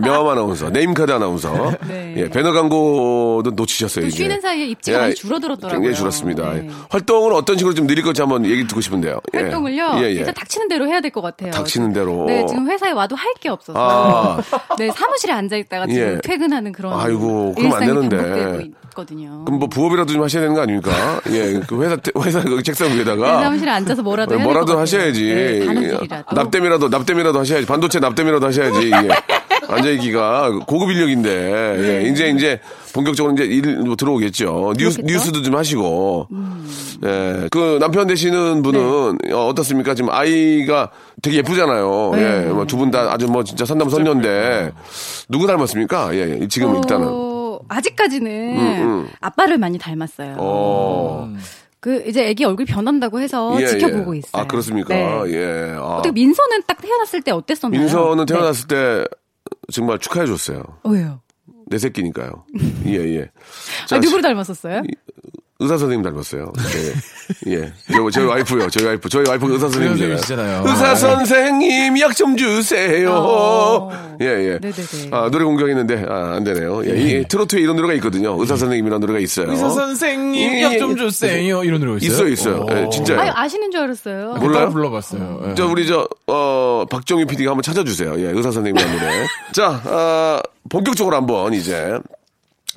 명함 0.00 0.28
아나운서, 0.28 0.70
name 0.70 0.90
card 0.90 1.10
아나운서. 1.10 1.72
네. 1.88 2.14
예. 2.16 2.28
배너 2.28 2.52
광고도 2.52 3.50
놓치셨어요, 3.56 4.04
또 4.04 4.08
이제. 4.08 4.18
쉬는 4.18 4.40
사이에 4.40 4.66
입지가 4.68 4.96
예, 4.96 5.02
많이 5.02 5.14
줄어들었더라고요. 5.16 5.80
굉장히 5.80 5.96
줄었습니다. 5.96 6.52
네. 6.52 6.68
활동을 6.90 7.32
어떤 7.32 7.58
식으로 7.58 7.74
좀 7.74 7.88
늘릴 7.88 8.04
건지 8.04 8.22
한번 8.22 8.46
얘기 8.46 8.64
듣고 8.68 8.80
싶은데요. 8.80 9.18
예. 9.34 9.38
활동을요. 9.38 9.94
예, 9.96 10.02
예. 10.04 10.10
일단 10.12 10.32
닥치는 10.34 10.68
대로 10.68 10.86
해야 10.86 11.00
될 11.00 11.10
것 11.10 11.22
같아요. 11.22 11.50
닥치는 11.50 11.92
대로. 11.92 12.24
네, 12.26 12.46
지금 12.46 12.70
회사에 12.70 12.92
와도 12.92 13.16
할 13.16 13.32
게 13.40 13.48
없어서. 13.48 13.76
아. 13.76 14.40
네, 14.78 14.90
사무실에 14.94 15.32
앉아 15.32 15.56
있다가 15.56 15.86
지금 15.88 16.00
예. 16.00 16.20
퇴근하는 16.22 16.70
그런 16.70 16.92
아이고, 17.00 17.54
그럼 17.56 17.72
안 17.72 17.80
되는데. 17.80 18.70
있거든요. 18.92 19.42
그럼 19.46 19.58
뭐 19.58 19.68
부업이라도 19.68 20.12
좀 20.12 20.22
하셔야 20.22 20.42
되는 20.42 20.54
거 20.54 20.60
아닙니까? 20.60 20.90
예, 21.32 21.60
그 21.66 21.82
회사 21.82 21.96
테- 21.96 22.12
회사 22.22 22.40
그 22.42 22.62
책상 22.62 22.88
네, 22.88 22.96
위에다가 22.96 23.42
사무실에 23.42 23.70
앉아서 23.70 24.02
뭐라도 24.02 24.38
뭐라도. 24.38 24.78
하셔야지. 24.78 25.24
네, 25.24 25.58
길이라도. 25.60 26.34
납땜이라도 26.34 26.88
납땜이라도 26.88 27.38
하셔야지. 27.40 27.66
반도체 27.66 27.98
납땜이라도 27.98 28.46
하셔야지. 28.46 28.90
예. 28.90 29.08
앉아 29.68 29.88
있기가 29.90 30.50
고급 30.66 30.90
인력인데 30.90 31.76
네. 31.78 32.04
예, 32.04 32.08
이제 32.10 32.28
이제 32.28 32.60
본격적으로 32.92 33.32
이제 33.34 33.44
일 33.44 33.78
뭐 33.78 33.96
들어오겠죠. 33.96 34.74
뉴스 34.76 34.96
그렇겠죠? 34.98 35.02
뉴스도 35.14 35.42
좀 35.42 35.56
하시고. 35.56 36.28
음. 36.32 36.68
예, 37.04 37.48
그 37.50 37.78
남편 37.80 38.06
되시는 38.06 38.62
분은 38.62 39.18
네. 39.24 39.32
어, 39.32 39.46
어떻습니까? 39.46 39.94
지금 39.94 40.10
아이가 40.10 40.90
되게 41.22 41.38
예쁘잖아요. 41.38 42.10
네. 42.14 42.44
예, 42.48 42.50
뭐 42.50 42.66
두 42.66 42.76
분 42.76 42.90
다 42.90 43.12
아주 43.12 43.26
뭐 43.28 43.44
진짜 43.44 43.64
선남 43.64 43.88
선녀인데 43.88 44.72
누구 45.30 45.46
닮았습니까? 45.46 46.14
예, 46.14 46.38
예, 46.42 46.48
지금 46.48 46.76
일단은. 46.76 47.06
어, 47.72 47.76
아직까지는 47.76 49.08
아빠를 49.20 49.58
많이 49.58 49.78
닮았어요. 49.78 50.36
어. 50.38 51.32
그 51.80 52.04
이제 52.06 52.30
아기 52.30 52.44
얼굴 52.44 52.64
변한다고 52.64 53.18
해서 53.20 53.56
예, 53.60 53.66
지켜보고 53.66 54.14
예. 54.14 54.18
있어요. 54.20 54.42
아, 54.42 54.46
그렇습니까? 54.46 54.94
네. 54.94 55.22
예. 55.32 55.74
아. 55.76 55.96
어떻게 55.96 56.12
민서는 56.12 56.62
딱 56.66 56.80
태어났을 56.80 57.22
때 57.22 57.32
어땠었나요? 57.32 57.80
민서는 57.80 58.24
네. 58.24 58.34
태어났을 58.34 58.68
때 58.68 59.04
정말 59.72 59.98
축하해 59.98 60.26
줬어요. 60.26 60.62
어, 60.84 60.90
왜요? 60.90 61.20
내 61.66 61.78
새끼니까요. 61.78 62.44
예, 62.86 62.98
예. 63.16 63.30
아, 63.90 63.98
누구를 63.98 64.22
닮았었어요? 64.22 64.82
의사 65.62 65.78
선생님 65.78 66.02
닮았어요. 66.02 66.52
예. 67.46 67.52
예. 67.52 67.72
저, 67.92 68.10
저희 68.10 68.26
와이프요. 68.26 68.68
저희 68.70 68.84
와이프. 68.86 69.08
저희 69.08 69.24
와이프가 69.28 69.52
의사 69.54 69.68
선생님이잖아요. 69.68 70.62
의사 70.66 70.90
아, 70.90 70.94
선생님 70.94 71.98
약 72.00 72.12
좀 72.14 72.36
주세요. 72.36 73.10
어. 73.12 74.16
예, 74.20 74.26
예. 74.26 74.58
네네네. 74.60 75.10
아, 75.12 75.28
노래 75.30 75.44
공격했는데, 75.44 76.04
아, 76.08 76.34
안 76.36 76.44
되네요. 76.44 76.82
예, 76.86 76.90
이 77.20 77.24
트로트에 77.26 77.60
이런 77.60 77.76
노래가 77.76 77.94
있거든요. 77.94 78.36
의사 78.38 78.56
선생님이라는 78.56 79.00
노래가 79.00 79.18
있어요. 79.18 79.50
의사 79.50 79.70
선생님 79.70 80.52
예, 80.52 80.62
약좀 80.62 80.92
예. 80.92 80.96
주세요 80.96 81.64
이런 81.64 81.80
노래 81.80 81.96
있어요, 82.04 82.28
있어요? 82.28 82.64
있어요. 82.64 82.66
예, 82.70 82.90
진짜요. 82.90 83.18
아니, 83.18 83.30
아시는 83.34 83.70
줄 83.70 83.80
알았어요. 83.80 84.34
몰라요? 84.34 84.52
따로 84.52 84.70
불러봤어요. 84.72 85.44
예. 85.48 85.54
저 85.54 85.66
우리 85.66 85.86
저 85.86 86.06
어 86.26 86.86
박정희 86.90 87.26
PD가 87.26 87.50
한번 87.50 87.62
찾아주세요. 87.62 88.14
예, 88.18 88.28
의사 88.30 88.50
선생님이라는 88.50 88.98
노래. 88.98 89.26
자, 89.52 89.80
아, 89.84 90.40
본격적으로 90.70 91.16
한번 91.16 91.52
이제 91.54 91.98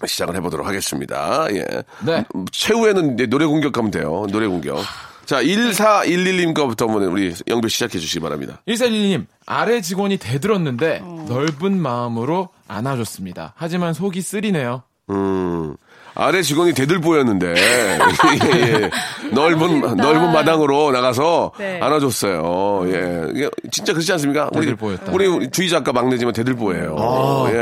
시작을 0.05 0.35
해보도록 0.35 0.67
하겠습니다. 0.67 1.47
예. 1.51 1.65
네. 2.05 2.25
최후에는 2.51 3.13
이제 3.13 3.25
노래 3.27 3.45
공격하면 3.45 3.91
돼요. 3.91 4.25
노래 4.31 4.47
공격. 4.47 4.79
자, 5.25 5.41
1411님 5.41 6.53
거부터 6.53 6.85
한번 6.85 7.03
우리 7.05 7.33
영배 7.47 7.67
시작해 7.67 7.97
주시기 7.97 8.19
바랍니다. 8.19 8.61
1411님, 8.67 9.25
아래 9.45 9.81
직원이 9.81 10.17
대들었는데 10.17 11.01
어. 11.03 11.25
넓은 11.27 11.79
마음으로 11.81 12.49
안아줬습니다. 12.67 13.53
하지만 13.55 13.93
속이 13.93 14.21
쓰리네요. 14.21 14.83
음. 15.09 15.75
아래 16.15 16.41
직원이 16.41 16.73
대들보였는데 16.73 17.53
예, 17.55 18.61
예. 18.61 18.89
넓은 19.31 19.81
넓은 19.97 20.31
마당으로 20.31 20.91
나가서 20.91 21.51
네. 21.59 21.79
안아줬어요. 21.81 22.85
예, 22.87 23.21
이게 23.35 23.49
진짜 23.69 23.91
그렇지 23.93 24.11
않습니까? 24.13 24.49
우리 24.53 24.61
대들보였다. 24.61 25.11
우리 25.11 25.49
주희 25.51 25.69
작가 25.69 25.91
막내지만 25.91 26.33
대들보예요. 26.33 27.45
예, 27.49 27.55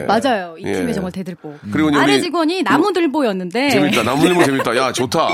예. 0.00 0.06
맞아요. 0.06 0.54
이 0.58 0.64
예. 0.66 0.72
팀이 0.72 0.94
정말 0.94 1.12
대들보. 1.12 1.54
그리고 1.70 1.90
이제 1.90 1.98
아래 1.98 2.14
우리 2.14 2.22
직원이 2.22 2.62
나무들보였는데. 2.62 3.70
재밌다. 3.70 4.02
나무늘보 4.02 4.44
재밌다. 4.44 4.76
야, 4.76 4.92
좋다. 4.92 5.28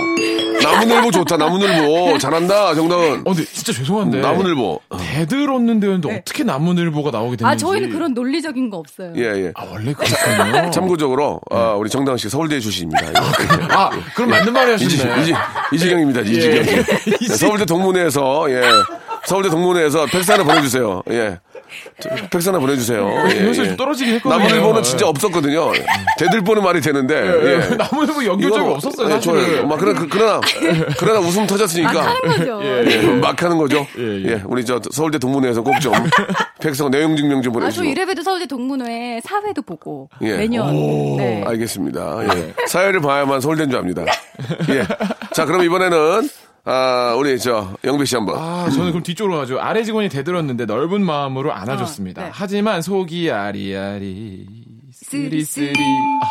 나무늘보 0.63 1.11
좋다. 1.13 1.37
나무늘보. 1.37 2.19
잘한다, 2.19 2.75
정다은. 2.75 3.21
어, 3.21 3.25
근데 3.25 3.45
진짜 3.45 3.73
죄송한데. 3.73 4.21
나무늘보. 4.21 4.81
대들었는데였는데 4.99 6.17
어떻게 6.19 6.43
나무늘보가 6.43 7.11
나오게 7.11 7.37
됐는지. 7.37 7.45
아, 7.45 7.57
저희는 7.57 7.91
그런 7.91 8.15
논리적인 8.15 8.71
거 8.71 8.79
없어요. 8.79 9.13
예, 9.17 9.23
예. 9.23 9.53
아, 9.55 9.65
원래 9.71 9.93
그렇군요. 9.93 10.71
참고적으로, 10.71 11.41
아, 11.51 11.75
우리 11.75 11.89
정다은 11.91 12.17
씨 12.19 12.29
서울대 12.29 12.59
출신입니다. 12.65 13.21
아, 13.71 13.91
그럼 14.15 14.31
맞는 14.31 14.53
말이 14.53 14.75
이지, 14.75 14.85
하시네. 15.07 15.23
이지, 15.23 15.35
이지경입니다. 15.73 16.21
이지경. 16.23 16.57
예. 16.57 16.63
네, 16.63 17.27
서울대 17.37 17.65
동문회에서, 17.65 18.47
예. 18.51 18.63
서울대 19.27 19.49
동문회에서 19.49 20.07
팩스 20.07 20.31
하나 20.33 20.45
보내주세요. 20.45 21.03
예. 21.11 21.39
저, 22.01 22.09
팩스 22.31 22.49
하나 22.49 22.59
보내주세요. 22.59 23.09
예, 23.31 23.45
요새 23.47 23.63
예. 23.63 23.67
좀 23.69 23.77
떨어지긴 23.77 24.15
했거든요. 24.15 24.39
나무늘보는 24.43 24.79
예. 24.81 24.83
진짜 24.83 25.07
없었거든요. 25.09 25.73
대들보는 26.19 26.63
말이 26.63 26.81
되는데. 26.81 27.15
예. 27.15 27.53
예. 27.71 27.77
나무늘보 27.77 28.25
연결점이 28.25 28.65
이거, 28.65 28.75
없었어요, 28.75 29.07
예, 29.07 29.11
사실은. 29.13 29.45
좋아요. 29.45 29.67
막 29.67 29.79
그러나, 29.79 30.01
그- 30.01 30.09
그러나, 30.09 30.41
그러나 30.99 31.21
웃음 31.21 31.47
터졌으니까. 31.47 31.93
막 31.93 32.07
하는 32.07 32.21
거죠. 32.39 32.61
예, 32.65 33.01
막 33.21 33.43
하는 33.43 33.59
거죠. 33.59 33.87
예, 33.99 34.03
예, 34.03 34.25
예. 34.33 34.43
우리 34.45 34.65
저 34.65 34.81
서울대 34.91 35.19
동문회에서 35.19 35.63
꼭 35.63 35.75
좀 35.81 35.93
팩스하고 36.61 36.91
내용 36.91 37.17
증명 37.17 37.43
좀 37.43 37.53
아, 37.53 37.55
저 37.55 37.61
보내주시고. 37.61 37.85
이래봬도 37.87 38.23
서울대 38.23 38.47
동문회 38.47 39.21
사회도 39.25 39.63
보고. 39.63 40.09
예. 40.23 40.37
매년. 40.37 41.17
네. 41.17 41.45
알겠습니다. 41.47 42.19
예. 42.35 42.55
사회를 42.67 43.01
봐야만 43.01 43.41
서울대인 43.41 43.71
줄 43.71 43.79
압니다. 43.79 44.05
예. 44.71 44.85
자, 45.33 45.45
그럼 45.45 45.63
이번에는 45.63 46.29
아, 46.67 47.15
우리 47.19 47.39
저 47.39 47.77
영배 47.85 48.07
씨 48.07 48.15
한번. 48.17 48.39
아, 48.39 48.71
저는 48.71 48.91
그럼 48.91 49.03
뒤쪽으로 49.03 49.37
가죠. 49.37 49.61
아래 49.61 49.83
직원이 49.85 50.09
대들었는데 50.09 50.65
넓은 50.65 51.05
마음으로 51.05 51.53
안아줬습니다. 51.53 52.23
아, 52.23 52.25
네. 52.27 52.31
하지만 52.33 52.81
속이 52.81 53.31
아리아리 53.31 54.47
쓰리 55.05 55.45
쓰리. 55.45 55.73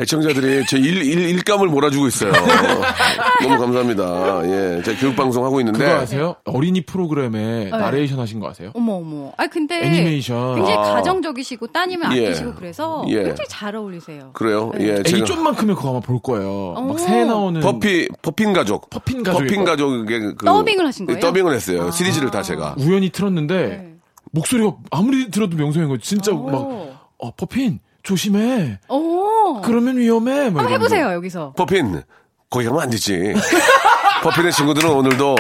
애청자들이 0.00 0.64
제 0.66 0.78
일, 0.78 1.02
일, 1.02 1.19
일 1.28 1.42
감을 1.42 1.69
몰아주고 1.69 2.07
있어요. 2.09 2.33
너무 3.42 3.59
감사합니다. 3.59 4.42
예. 4.45 4.83
제가 4.83 4.99
교육방송 4.99 5.45
하고 5.45 5.61
있는데. 5.61 5.78
그거 5.78 5.90
아세요? 6.00 6.37
어린이 6.45 6.80
프로그램에 6.83 7.69
나레이션 7.71 8.19
하신 8.19 8.40
거 8.40 8.49
아세요? 8.49 8.71
어머 8.75 8.95
어머. 8.95 9.33
아 9.37 9.47
근데 9.47 9.83
애니메이션. 9.85 10.57
굉장히 10.57 10.78
아. 10.78 10.95
가정적이시고 10.95 11.66
따님을 11.69 12.16
예. 12.16 12.28
아끼시고 12.28 12.54
그래서 12.54 13.04
예. 13.09 13.25
굉장히 13.25 13.49
잘 13.49 13.76
어울리세요. 13.76 14.30
그래요? 14.33 14.73
예. 14.80 14.95
애기 15.00 15.11
제가 15.11 15.25
좀만 15.25 15.54
크면 15.54 15.76
그거 15.76 15.90
아마 15.90 16.00
볼 16.00 16.19
거예요. 16.23 16.75
오. 16.76 16.80
막새 16.83 17.25
나오는 17.25 17.61
퍼피, 17.61 18.09
퍼핀 18.23 18.52
가족. 18.52 18.88
퍼핀 18.90 19.23
가족일 19.23 19.47
퍼핀. 19.49 19.64
가족의 19.64 20.21
그. 20.37 20.45
더빙을 20.45 20.87
하신 20.87 21.07
거예요? 21.07 21.21
더빙을 21.21 21.54
했어요. 21.54 21.90
시리즈를 21.90 22.30
다 22.30 22.42
제가. 22.42 22.76
우연히 22.78 23.11
틀었는데 23.11 23.66
네. 23.66 23.95
목소리가 24.33 24.76
아무리 24.90 25.30
들어도 25.30 25.57
명성인 25.57 25.88
거지. 25.88 26.04
진짜 26.09 26.33
오. 26.33 26.49
막 26.49 26.90
어, 27.19 27.30
퍼핀 27.37 27.80
조심해. 28.02 28.78
오. 28.88 29.61
그러면 29.62 29.97
위험해. 29.97 30.50
막 30.50 30.61
한번. 30.61 30.73
해보세요 30.73 31.12
여기서. 31.12 31.52
퍼핀. 31.57 32.02
거기 32.49 32.66
가면 32.66 32.83
안 32.83 32.90
되지. 32.90 33.35
퍼핀의 34.23 34.52
친구들은 34.52 34.90
오늘도 34.90 35.37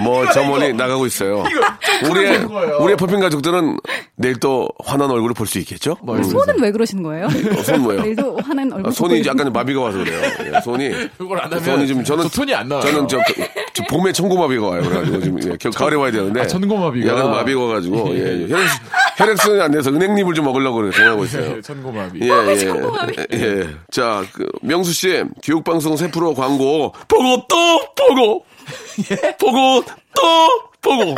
뭐 0.00 0.26
저 0.32 0.44
멀리 0.44 0.72
나가고 0.72 1.06
있어요. 1.06 1.44
우리의 2.10 2.44
거예요. 2.46 2.76
우리의 2.80 2.96
퍼핀 2.96 3.20
가족들은 3.20 3.78
내일 4.16 4.36
또 4.40 4.68
환한 4.84 5.10
얼굴을 5.10 5.34
볼 5.34 5.46
수 5.46 5.58
있겠죠? 5.60 5.96
음. 6.08 6.22
손은 6.24 6.60
왜 6.60 6.70
그러시는 6.72 7.02
거예요? 7.02 7.28
손 7.64 7.82
뭐예요? 7.82 8.02
내일도 8.02 8.36
화난 8.42 8.72
얼굴. 8.72 8.88
아, 8.88 8.92
손이 8.92 9.22
약간 9.26 9.52
마비가 9.52 9.80
와서 9.80 9.98
그래요. 9.98 10.20
예, 10.52 10.60
손이 10.60 10.90
그걸 11.18 11.38
안 11.40 11.44
하면 11.52 11.62
손이 11.64 11.86
좀 11.86 12.02
저는 12.04 12.24
저 12.24 12.28
톤이 12.30 12.54
안 12.54 12.68
나와요. 12.68 12.84
저는 12.90 13.08
저, 13.08 13.18
저 13.72 13.82
봄에 13.88 14.12
천고마비가 14.12 14.66
와요. 14.66 14.82
그래가지고 14.82 15.20
지금 15.20 15.52
예, 15.52 15.56
겨- 15.56 15.70
가을에 15.70 15.96
와야 15.96 16.10
되는데 16.10 16.40
아, 16.40 16.46
천고마비가. 16.46 17.08
약간 17.12 17.30
마비가 17.30 17.60
와가지고 17.62 18.14
예, 18.16 18.42
예. 18.42 18.48
혈액 18.50 18.66
혈액순이 19.18 19.60
안 19.62 19.70
돼서 19.70 19.90
은행잎을 19.90 20.34
좀 20.34 20.44
먹으려고 20.46 20.76
그래 20.78 20.90
생각하고 20.92 21.24
있어요. 21.24 21.54
네, 21.56 21.60
천고마비. 21.62 22.20
예, 22.22 22.28
예. 22.28 23.38
예. 23.60 23.68
자, 23.90 24.24
그, 24.32 24.46
명수 24.62 24.92
씨, 24.92 25.22
교육방송 25.44 25.96
새 25.96 26.10
프로 26.10 26.34
광고, 26.34 26.92
보고 27.08 27.46
또 27.48 27.56
보고, 27.96 28.44
예? 29.10 29.36
보고 29.38 29.82
또 30.14 30.22
보고. 30.82 31.14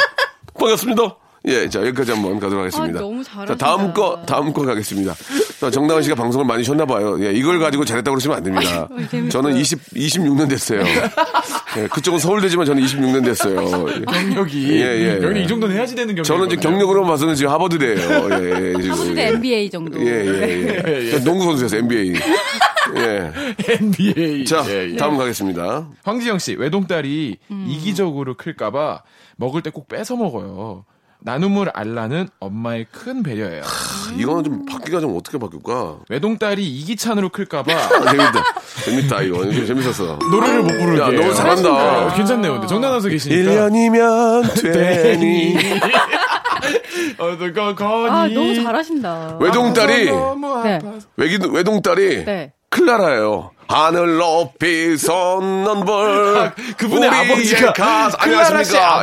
반갑습니다. 0.58 1.16
예, 1.46 1.68
자, 1.68 1.80
여기까지 1.80 2.10
한번 2.10 2.38
가도록 2.40 2.60
하겠습니다. 2.64 2.98
아, 2.98 3.02
너무 3.02 3.22
자, 3.22 3.30
잘하신다. 3.32 3.64
다음 3.64 3.94
거, 3.94 4.20
다음 4.26 4.52
거 4.52 4.62
가겠습니다. 4.66 5.14
자, 5.60 5.70
정다은 5.70 6.02
씨가 6.02 6.16
방송을 6.16 6.44
많이 6.44 6.64
쉬었나 6.64 6.84
봐요. 6.84 7.16
예, 7.24 7.32
이걸 7.32 7.60
가지고 7.60 7.84
잘했다고 7.84 8.14
그러시면 8.16 8.36
안 8.38 8.42
됩니다. 8.42 8.88
재밌어요. 9.10 9.28
저는 9.30 9.56
20, 9.56 9.78
26년 9.94 10.48
됐어요. 10.50 10.80
예, 11.78 11.86
그쪽은 11.86 12.18
서울대지만 12.18 12.66
저는 12.66 12.82
26년 12.82 13.24
됐어요. 13.24 13.86
예. 13.88 14.00
경력이 14.04 14.80
예, 14.80 15.14
예. 15.14 15.20
경력 15.20 15.42
이 15.42 15.46
정도는 15.46 15.76
해야지 15.76 15.94
되는 15.94 16.08
경력. 16.08 16.24
저는 16.24 16.46
이제 16.48 16.56
경력으로 16.56 17.04
봐서는 17.04 17.34
지금 17.36 17.52
하버드대예요. 17.52 18.28
예, 18.32 18.74
예, 18.76 18.82
지금. 18.82 18.90
하버드 18.90 19.18
MBA 19.18 19.70
정도. 19.70 20.00
예, 20.00 20.26
예, 20.26 21.06
예. 21.06 21.10
저 21.12 21.20
농구 21.20 21.44
선수였어요, 21.44 21.80
NBA. 21.80 22.14
예. 22.96 23.32
NBA. 23.80 24.44
자, 24.44 24.64
예, 24.68 24.90
예. 24.92 24.96
다음 24.96 25.16
가겠습니다. 25.18 25.88
황지영 26.04 26.38
씨 26.38 26.54
외동딸이 26.54 27.36
음. 27.50 27.66
이기적으로 27.68 28.34
클까봐 28.36 29.02
먹을 29.36 29.62
때 29.62 29.70
꼭 29.70 29.88
뺏어 29.88 30.16
먹어요. 30.16 30.84
나눔을 31.20 31.68
알라는 31.74 32.28
엄마의 32.38 32.86
큰 32.92 33.24
배려예요. 33.24 33.62
이거는 34.16 34.44
좀 34.44 34.64
바뀌가 34.66 35.00
좀 35.00 35.16
어떻게 35.16 35.36
바뀔까? 35.36 35.98
외동딸이 36.08 36.64
이기찬으로 36.64 37.30
클까봐 37.30 37.72
아, 37.74 37.88
재밌다. 38.10 38.44
재밌다, 38.84 39.22
이거. 39.22 39.42
좀 39.50 39.66
재밌었어. 39.66 40.16
노래를 40.30 40.62
못 40.62 40.68
부르게. 40.68 41.00
야, 41.00 41.10
너무 41.10 41.34
잘한다. 41.34 42.06
어, 42.06 42.14
괜찮네요. 42.14 42.52
근데 42.52 42.66
정나나서 42.68 43.08
계시니까. 43.08 43.50
1년이면 43.68 44.62
되니. 44.62 45.56
어, 47.18 47.36
거, 47.36 47.74
거니. 47.74 48.10
아 48.10 48.28
너무 48.28 48.54
잘하신다. 48.54 49.38
외동딸이, 49.40 50.06
너무 50.10 50.62
네. 50.62 50.78
외기, 51.16 51.38
외동딸이 51.52 52.24
네. 52.24 52.52
클라라예요. 52.70 53.50
하늘 53.70 54.16
높이 54.16 54.96
솟는 54.96 55.84
불. 55.84 56.52
그분의 56.78 57.08
우리의 57.10 57.32
아버지가, 57.32 57.72
가수- 57.74 58.16
클라라 58.18 58.64
씨 58.64 58.76
안녕하십니까. 58.78 58.94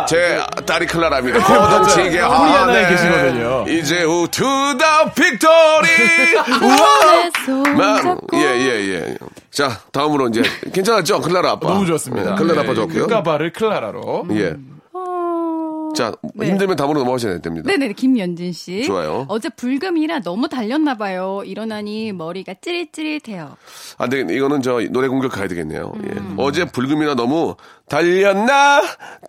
아버지가 0.00 0.06
그 0.08 0.16
예. 0.16 0.46
제 0.56 0.64
딸이 0.66 0.86
클라라입니다. 0.86 1.44
고동치게 1.44 2.08
코리아나에 2.20 2.88
계시거든요. 2.88 3.64
이제 3.68 4.02
후 4.02 4.26
to 4.28 4.44
the 4.76 5.10
victory. 5.14 6.34
우와. 7.76 8.02
잡고. 8.02 8.26
예, 8.34 8.40
예, 8.40 8.94
예. 8.94 9.16
자, 9.52 9.70
다음으로 9.92 10.28
이제 10.28 10.42
괜찮았죠? 10.72 11.20
클라라 11.20 11.52
아빠. 11.52 11.68
너무 11.68 11.86
좋았습니다. 11.86 12.32
예, 12.32 12.36
클라라 12.36 12.62
아빠 12.62 12.70
네, 12.70 12.74
좋고요. 12.74 13.06
클까바를 13.06 13.52
클라라로. 13.52 14.26
예. 14.32 14.54
어... 15.92 15.94
자, 15.94 16.12
네. 16.34 16.48
힘들면 16.48 16.76
다음으로 16.76 17.00
넘어가셔야 17.00 17.38
됩니다. 17.40 17.70
네네, 17.70 17.92
김연진 17.92 18.52
씨. 18.52 18.84
좋아요. 18.84 19.26
어제 19.28 19.48
불금이라 19.48 20.20
너무 20.20 20.48
달렸나 20.48 20.96
봐요. 20.96 21.42
일어나니 21.44 22.12
머리가 22.12 22.54
찌릿찌릿해요. 22.60 23.56
안 23.98 24.10
되겠네. 24.10 24.34
이거는 24.34 24.62
저 24.62 24.80
노래 24.90 25.08
공격 25.08 25.32
가야 25.32 25.48
되겠네요. 25.48 25.92
음. 25.94 26.36
예. 26.38 26.42
어제 26.42 26.64
불금이나 26.64 27.14
너무 27.14 27.56
달렸나, 27.88 28.82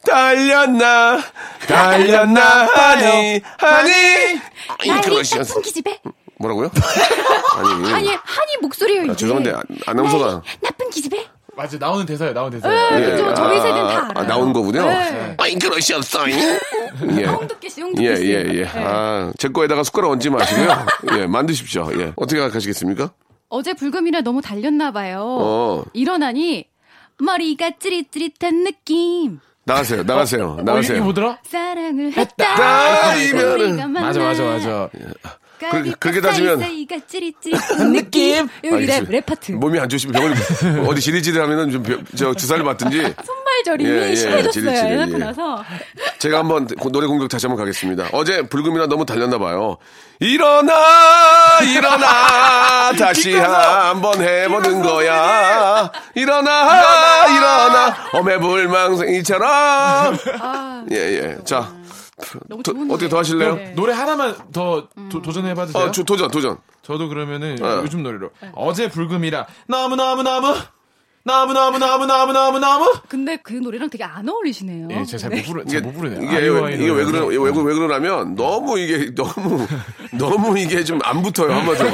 달렸나, 0.05 1.19
달렸나, 1.67 2.41
하니, 2.65 3.41
하니. 3.57 3.91
이 4.85 4.87
나의 4.87 5.01
그것이 5.01 5.35
나쁜 5.37 5.61
기집애. 5.61 5.99
뭐라고요? 6.39 6.71
아니, 7.55 7.93
아니, 7.93 8.07
한이 8.07 8.57
목소리예요. 8.61 9.11
아, 9.11 9.15
죄송한데 9.15 9.51
아, 9.51 9.61
아나운서가 9.85 10.41
나쁜 10.61 10.89
기집애. 10.89 11.25
맞아, 11.55 11.77
나오는 11.77 12.05
대사예요, 12.05 12.33
나오는 12.33 12.51
대사. 12.59 12.67
네, 12.69 13.11
예. 13.13 13.17
저희 13.17 13.57
아, 13.57 13.61
세대는 13.61 13.87
다 13.87 13.97
아, 13.99 14.09
알아요. 14.15 14.27
나온 14.27 14.53
거군요. 14.53 14.85
네. 14.85 15.35
아이 15.37 15.55
그러셨어요. 15.55 16.33
예. 17.19 17.25
홍두깨 17.25 17.69
씨, 17.69 17.81
홍두깨 17.81 18.07
예, 18.09 18.15
씨. 18.15 18.23
예, 18.25 18.29
예. 18.53 18.63
네. 18.65 18.69
아, 18.85 19.31
제 19.37 19.47
거에다가 19.49 19.83
숟가락 19.83 20.11
얹지 20.11 20.29
마시고요. 20.31 20.85
예, 21.17 21.27
만드십시오. 21.27 21.89
예. 21.99 22.13
어떻게 22.15 22.39
생각하시겠습니까? 22.39 23.11
어제 23.49 23.73
불금이라 23.73 24.21
너무 24.21 24.41
달렸나 24.41 24.91
봐요. 24.91 25.21
어. 25.23 25.83
일어나니 25.93 26.65
머리가 27.19 27.71
찌릿찌릿한 27.79 28.63
느낌. 28.63 29.39
나가세요, 29.65 30.03
나가세요, 30.03 30.49
어, 30.49 30.53
이게 30.55 30.63
나가세요. 30.63 31.03
뭐더라? 31.03 31.37
사랑을 31.43 32.11
했다. 32.17 32.55
따이면은- 32.55 33.59
우리가 33.71 33.87
맞아, 33.87 34.19
맞아, 34.19 34.43
맞아. 34.43 34.89
그렇게- 35.71 35.93
그렇게 35.99 36.21
따지면- 36.21 36.61
찌릿찌릿한 37.07 37.91
느낌. 37.93 38.47
여기 38.63 38.85
랩, 38.85 39.09
랩 39.09 39.25
파트. 39.25 39.51
몸이 39.53 39.79
안 39.79 39.89
좋으시면 39.89 40.13
병원에 40.13 40.87
어디 40.87 41.01
지리지리 41.01 41.37
하면은 41.39 41.71
좀 41.71 41.83
벼- 41.83 41.97
저 42.15 42.33
주사를 42.33 42.63
맞든지 42.63 42.97
손발 43.25 43.63
저림이 43.65 43.89
예, 43.89 44.09
예, 44.11 44.15
심해졌어요. 44.15 45.01
예. 45.01 45.05
나서. 45.17 45.63
제가 46.19 46.39
한번 46.39 46.67
고- 46.67 46.89
노래 46.91 47.07
공격 47.07 47.27
다시 47.29 47.47
한번 47.47 47.63
가겠습니다. 47.65 48.09
어제 48.13 48.41
불금이라 48.43 48.87
너무 48.87 49.05
달렸나 49.05 49.37
봐요. 49.37 49.77
일어나 50.19 50.73
일어나 51.61 52.91
다시 52.97 53.35
한번 53.35 54.21
해보는 54.21 54.81
거야. 54.81 55.91
일어나 56.15 57.27
일어나 57.27 57.95
어매불망생이처럼 58.13 60.17
아, 60.39 60.83
예예. 60.91 61.37
자 61.45 61.71
너무 62.47 62.61
도- 62.63 62.73
좋은 62.73 62.89
어떻게. 62.91 63.09
더 63.09 63.17
하실래요? 63.19 63.55
네. 63.55 63.73
노래 63.75 63.93
하나만 63.93 64.35
더 64.51 64.87
도, 65.09 65.21
도전해봐 65.21 65.65
주세요. 65.67 65.83
어, 65.85 65.91
조- 65.91 66.03
도전 66.03 66.29
도전. 66.29 66.57
저도 66.81 67.07
그러면은 67.09 67.61
어. 67.63 67.81
요즘 67.83 68.03
노래로 68.03 68.29
어제 68.53 68.89
불금이라 68.89 69.47
너무 69.67 69.95
너무 69.95 70.21
너무 70.23 70.53
너무 71.25 71.53
너무 71.53 71.77
너무 71.77 72.05
너무 72.05 72.33
너무 72.33 72.59
너무 72.59 72.91
근데 73.07 73.37
그 73.37 73.53
노래랑 73.53 73.89
되게 73.89 74.03
안 74.03 74.27
어울리시네요. 74.27 74.89
예, 74.91 75.05
제가 75.05 75.17
잘못 75.21 75.43
부르 75.45 75.61
이게 75.61 75.71
잘못 75.79 75.93
부르네요. 75.93 76.21
이게, 76.21 76.35
아이오아이 76.35 76.73
이게 76.75 76.89
왜. 76.91 77.05
그러 77.05 77.25
왜, 77.27 77.37
왜, 77.37 77.49
왜 77.49 77.73
그러냐면 77.73 78.35
너무 78.35 78.77
이게 78.77 79.09
너무 79.15 79.65
너무 80.11 80.59
이게 80.59 80.83
좀 80.83 80.99
안 81.05 81.21
붙어요 81.21 81.53
한마디로. 81.53 81.89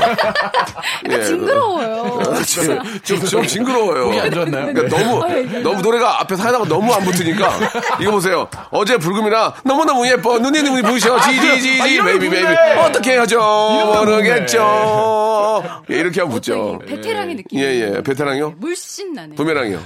예. 1.11 1.23
징그러워요. 1.23 2.21
좀, 2.45 2.79
좀, 3.03 3.25
좀 3.25 3.45
징그러워요. 3.47 4.19
안 4.21 4.31
좋았나요? 4.31 4.73
그러니까 4.73 4.97
너무, 4.97 5.61
너무 5.63 5.81
노래가 5.81 6.21
앞에서 6.21 6.43
하다가 6.43 6.65
너무 6.65 6.91
안 6.93 7.03
붙으니까. 7.03 7.59
이거 8.01 8.11
보세요. 8.11 8.47
어제 8.71 8.97
불금이라 8.97 9.55
너무 9.63 9.85
너무 9.85 10.07
예뻐. 10.07 10.39
눈이 10.39 10.61
눈이 10.63 10.81
부셔. 10.83 11.19
지지지지. 11.21 11.81
아, 11.99 12.03
baby 12.05 12.29
baby. 12.29 12.47
어떻게 12.79 13.11
해야죠? 13.13 13.35
이런 13.37 14.05
모르겠죠. 14.05 15.63
예, 15.91 15.95
이렇게 15.99 16.21
하면 16.21 16.33
붙죠. 16.35 16.79
베테랑의 16.87 17.35
느낌. 17.35 17.59
예, 17.59 17.63
예. 17.95 18.01
베테랑이요? 18.03 18.55
물씬 18.57 19.13
나네. 19.19 19.35
부메랑이요. 19.35 19.79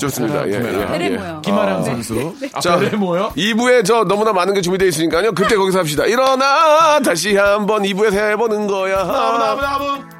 좋습니다. 0.00 0.46
예, 0.48 0.58
부메랑. 0.58 0.80
예, 0.80 0.86
베레 0.86 1.04
예. 1.12 1.16
모양. 1.16 1.42
김아랑 1.42 1.84
선수. 1.84 2.34
아, 2.52 2.60
자, 2.60 2.78
베레모요? 2.78 3.32
2부에 3.36 3.84
저 3.84 4.04
너무나 4.04 4.32
많은 4.32 4.54
게 4.54 4.60
준비되어 4.60 4.88
있으니까요. 4.88 5.32
그때 5.32 5.56
거기서 5.56 5.78
합시다. 5.80 6.04
일어나! 6.06 7.00
다시 7.00 7.36
한번 7.36 7.82
2부에서 7.82 8.30
해보는 8.30 8.66
거야. 8.66 8.96
나무 9.04 9.38
나무 9.38 9.60
나무. 9.60 10.12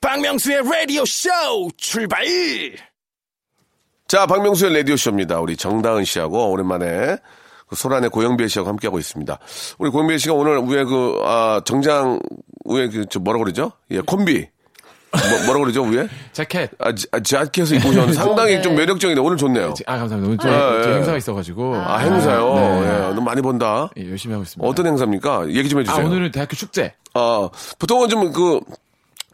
박명수의 0.00 0.62
라디오 0.70 1.04
쇼 1.06 1.28
출발! 1.76 2.24
자, 4.06 4.26
박명수의 4.26 4.74
라디오 4.74 4.96
쇼입니다. 4.96 5.40
우리 5.40 5.56
정다은 5.56 6.04
씨하고 6.04 6.50
오랜만에 6.50 7.16
그 7.66 7.76
소란의 7.76 8.10
고영배 8.10 8.46
씨하고 8.48 8.68
함께하고 8.68 8.98
있습니다. 8.98 9.38
우리 9.78 9.90
고영배 9.90 10.18
씨가 10.18 10.34
오늘 10.34 10.58
위에 10.64 10.84
그, 10.84 11.20
아, 11.24 11.60
정장 11.64 12.20
위에 12.66 12.88
그, 12.88 13.06
저 13.10 13.18
뭐라 13.20 13.38
그러죠? 13.38 13.72
예, 13.90 14.00
콤비. 14.00 14.46
뭐, 15.12 15.20
뭐라고 15.46 15.60
그러죠, 15.60 15.82
위에? 15.84 16.08
자켓. 16.32 16.70
아, 16.80 16.92
자- 16.92 17.06
아, 17.12 17.20
자켓을 17.20 17.76
입고 17.76 17.88
오셨는데 17.90 18.12
상당히 18.18 18.56
네. 18.56 18.62
좀 18.62 18.74
매력적이네. 18.74 19.20
오늘 19.20 19.36
좋네요. 19.36 19.72
아, 19.86 19.96
감사합니다. 19.98 20.26
오늘 20.26 20.38
저, 20.38 20.48
아, 20.48 20.82
저 20.82 20.90
예. 20.90 20.94
행사가 20.96 21.16
있어가지고. 21.18 21.76
아, 21.76 21.98
행사요? 21.98 22.54
네. 22.54 22.82
예, 22.82 22.98
너무 23.10 23.20
많이 23.22 23.40
본다. 23.40 23.88
예, 23.96 24.10
열심히 24.10 24.32
하고 24.32 24.42
있습니다. 24.42 24.68
어떤 24.68 24.86
행사입니까? 24.86 25.50
얘기 25.50 25.68
좀 25.68 25.78
아, 25.78 25.82
해주세요. 25.82 26.04
오늘은 26.06 26.32
대학교 26.32 26.56
축제. 26.56 26.94
어, 27.14 27.48
보통은 27.78 28.08
좀 28.08 28.32
그, 28.32 28.58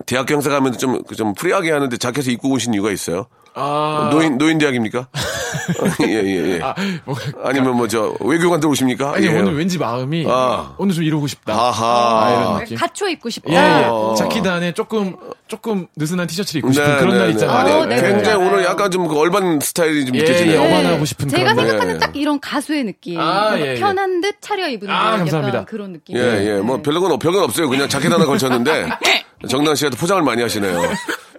대학교 0.06 0.34
행사 0.34 0.50
가면 0.50 0.76
좀, 0.76 1.02
그좀 1.04 1.32
프리하게 1.34 1.70
하는데 1.72 1.96
자켓을 1.96 2.32
입고 2.34 2.50
오신 2.50 2.74
이유가 2.74 2.90
있어요? 2.90 3.26
아. 3.60 4.08
노인, 4.10 4.38
노인 4.38 4.58
대학입니까? 4.58 5.08
예, 6.08 6.12
예, 6.12 6.54
예. 6.54 6.60
아, 6.62 6.74
뭐, 7.04 7.14
아니면 7.44 7.76
뭐 7.76 7.86
저, 7.86 8.14
외교관 8.20 8.60
들어오십니까? 8.60 9.14
아니, 9.14 9.26
예. 9.26 9.38
오늘 9.38 9.56
왠지 9.56 9.78
마음이. 9.78 10.26
아. 10.28 10.74
오늘 10.78 10.94
좀 10.94 11.04
이러고 11.04 11.26
싶다. 11.26 11.52
아하. 11.52 12.24
아, 12.24 12.30
이런 12.30 12.58
느낌. 12.60 12.76
갖춰 12.78 13.08
입고 13.08 13.28
싶다. 13.30 13.52
예, 13.52 13.82
예. 13.82 13.86
어. 13.88 14.14
자켓 14.16 14.46
안에 14.46 14.72
조금, 14.72 15.16
조금 15.50 15.86
느슨한 15.96 16.26
티셔츠를 16.28 16.60
입고 16.60 16.72
싶은 16.72 16.86
네, 16.88 16.96
그런 16.98 17.12
네, 17.12 17.18
날 17.18 17.26
네. 17.26 17.32
있잖아요. 17.32 17.58
아니, 17.58 17.72
어, 17.72 17.84
네, 17.86 17.96
굉장히 18.00 18.38
맞아요. 18.38 18.38
오늘 18.52 18.64
약간 18.64 18.90
좀 18.90 19.08
그 19.08 19.18
urban 19.18 19.58
스타일이 19.60 20.06
좀 20.06 20.14
예, 20.14 20.20
느껴지네요. 20.20 20.60
예, 20.62 20.66
어만하고 20.66 21.04
싶은 21.04 21.28
제가 21.28 21.52
그런 21.54 21.66
생각하는 21.66 21.94
예, 21.96 21.98
딱 21.98 22.16
이런 22.16 22.38
가수의 22.40 22.84
느낌. 22.84 23.18
아, 23.18 23.58
예, 23.58 23.74
예. 23.74 23.80
편한 23.80 24.20
듯 24.20 24.36
차려 24.40 24.68
입은 24.68 24.88
아, 24.88 25.12
듯 25.12 25.18
감사합니다. 25.18 25.48
약간 25.58 25.64
그런 25.66 25.92
느낌. 25.92 26.16
예, 26.16 26.46
예. 26.56 26.60
뭐, 26.60 26.80
별건, 26.80 27.10
없- 27.12 27.20
별건 27.20 27.42
없어요. 27.42 27.68
그냥 27.68 27.88
자켓 27.88 28.12
하나 28.12 28.24
걸쳤는데, 28.24 28.88
정다은 29.48 29.74
씨가 29.74 29.90
또 29.90 29.96
포장을 29.96 30.22
많이 30.22 30.40
하시네요. 30.42 30.80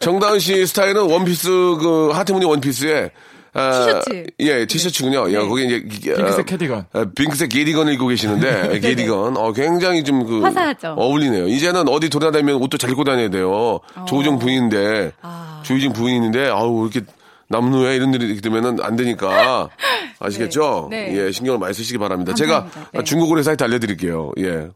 정다은 0.01 0.39
씨 0.39 0.65
스타일은 0.65 1.03
원피스, 1.09 1.47
그, 1.79 2.09
하트무늬 2.13 2.45
원피스에, 2.45 3.11
아, 3.53 3.71
티셔츠. 3.85 4.27
예, 4.39 4.65
티셔츠군요. 4.65 5.29
예, 5.31 5.35
거기 5.37 5.65
이제, 5.65 6.13
아, 6.17 6.41
캐디건. 6.43 6.85
아, 6.93 7.05
핑크색 7.15 7.49
게디건을 7.49 7.93
입고 7.93 8.07
계시는데, 8.07 8.79
게디건. 8.79 9.35
어, 9.37 9.51
굉장히 9.51 10.03
좀 10.03 10.25
그. 10.25 10.41
화사하죠. 10.41 10.95
어울리네요. 10.97 11.47
이제는 11.47 11.89
어디 11.89 12.09
돌아다니면 12.09 12.55
옷도 12.61 12.77
잘 12.77 12.89
입고 12.91 13.03
다녀야 13.03 13.29
돼요. 13.29 13.79
조우정 14.07 14.39
부인인데, 14.39 15.11
아. 15.21 15.61
조희진 15.63 15.91
부인인데, 15.93 16.47
아우, 16.47 16.87
이렇게 16.89 17.05
남루에 17.51 17.95
이런 17.95 18.13
일이 18.13 18.39
되면은 18.41 18.79
안 18.81 18.95
되니까. 18.95 19.69
아시겠죠? 20.21 20.87
네. 20.91 21.09
네. 21.09 21.17
예, 21.17 21.31
신경을 21.31 21.59
많이 21.59 21.73
쓰시기 21.73 21.97
바랍니다. 21.97 22.33
제가 22.35 22.61
감사합니다. 22.61 22.99
네. 22.99 23.03
중고거래 23.03 23.41
사이트 23.41 23.63
알려드릴게요. 23.63 24.31
예. 24.37 24.67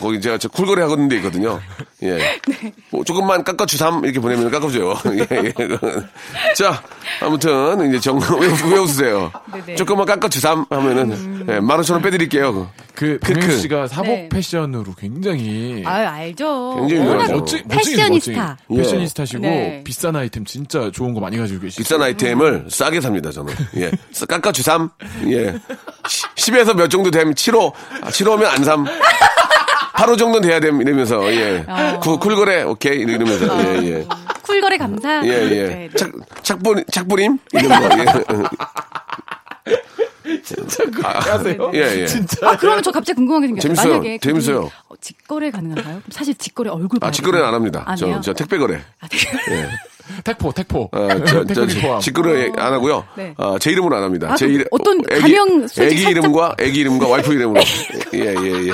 거기 0.00 0.20
제가 0.20 0.38
저 0.38 0.48
쿨거래 0.48 0.82
하는 0.82 1.08
데 1.08 1.16
있거든요. 1.16 1.60
예. 2.02 2.16
네. 2.48 2.72
뭐 2.90 3.04
조금만 3.04 3.44
깎아주삼 3.44 4.04
이렇게 4.04 4.18
보내면 4.18 4.50
깎아줘요. 4.50 4.94
예, 5.12 5.26
예. 5.30 5.52
자, 6.56 6.82
아무튼 7.20 7.86
이제 7.90 8.00
정, 8.00 8.18
왜, 8.18 8.46
왜 8.70 8.78
웃으세요? 8.78 9.30
네네. 9.52 9.76
조금만 9.76 10.06
깎아주삼 10.06 10.66
하면은 10.70 11.46
예, 11.50 11.60
만 11.60 11.78
오천 11.80 11.94
원 11.94 12.02
빼드릴게요. 12.02 12.70
그, 12.94 13.18
크크. 13.18 13.34
박명수 13.34 13.58
씨가 13.58 13.88
사복 13.88 14.06
네. 14.08 14.28
패션으로 14.30 14.94
굉장히. 14.94 15.82
아유, 15.84 16.06
알죠. 16.06 16.76
굉장히 16.78 17.00
워낙 17.00 17.24
유명하죠. 17.24 17.36
멋지, 17.36 17.62
패셔니스타. 17.64 18.56
멋지. 18.68 18.82
패셔니스타시고 18.82 19.42
네. 19.42 19.82
비싼 19.84 20.16
아이템 20.16 20.44
진짜 20.44 20.90
좋은 20.90 21.12
거 21.12 21.20
많이 21.20 21.36
가지고 21.36 21.60
계시죠. 21.60 21.82
비싼 21.82 22.00
아이템 22.00 22.23
을 22.32 22.66
싸게 22.68 23.00
삽니다, 23.00 23.30
저는. 23.30 23.54
예. 23.76 23.90
싸- 24.12 24.26
깎아주 24.26 24.62
삼. 24.62 24.90
예. 25.28 25.54
10에서 26.36 26.74
몇 26.74 26.88
정도 26.88 27.10
되면 27.10 27.34
7호. 27.34 27.72
아, 28.02 28.08
7호면 28.10 28.44
안 28.46 28.64
삼. 28.64 28.84
8호 29.94 30.18
정도 30.18 30.40
돼야 30.40 30.58
됨, 30.60 30.80
이러면서, 30.80 31.24
예. 31.32 31.64
어. 31.68 32.00
쿨, 32.02 32.18
쿨거래, 32.18 32.62
오케이. 32.62 32.98
이러면서, 33.00 33.46
예, 33.64 33.82
예. 34.00 34.06
쿨거래 34.42 34.76
감사. 34.76 35.22
예, 35.24 35.28
예. 35.28 35.48
네, 35.48 35.66
네. 35.66 35.90
착, 35.96 36.10
착분, 36.42 36.84
착분임? 36.90 37.38
이런 37.52 37.68
거. 37.80 37.98
예. 37.98 38.04
하세요? 41.30 41.70
예, 41.74 42.00
예. 42.02 42.06
진짜. 42.06 42.48
아, 42.48 42.56
그러면 42.56 42.82
저 42.82 42.90
갑자기 42.90 43.16
궁금한 43.16 43.42
게 43.42 43.46
생겼어요. 43.60 43.74
재밌어요. 43.74 43.98
만약에 43.98 44.18
재밌어요. 44.18 44.70
어, 44.88 44.94
직거래 45.00 45.50
가능한가요? 45.50 45.84
그럼 45.84 46.02
사실 46.10 46.34
직거래 46.34 46.70
얼굴 46.70 46.98
아, 47.02 47.10
직거래는 47.10 47.46
안. 47.46 47.54
합니다. 47.54 47.82
안 47.86 47.96
저, 47.96 48.06
해요? 48.06 48.20
저 48.22 48.32
택배 48.32 48.58
거래. 48.58 48.80
아, 49.00 49.08
되게 49.08 49.28
택포, 50.24 50.52
택포. 50.52 50.88
어, 50.92 51.08
저, 51.24 51.44
저. 51.46 51.98
직거래 52.00 52.50
안 52.56 52.72
하고요. 52.72 53.04
네. 53.16 53.34
어, 53.36 53.58
제 53.58 53.70
이름으로 53.70 53.96
안 53.96 54.02
합니다. 54.02 54.32
아, 54.32 54.36
제 54.36 54.46
이름. 54.46 54.64
어떤 54.70 54.98
애기- 55.10 55.20
가명 55.34 55.66
솔직히 55.66 55.84
애기 55.86 56.02
살짝- 56.04 56.10
이름과, 56.10 56.54
애기 56.60 56.80
이름과 56.80 57.06
와이프 57.08 57.32
이름으로. 57.32 57.60
예, 58.14 58.18
예, 58.20 58.68
예. 58.68 58.72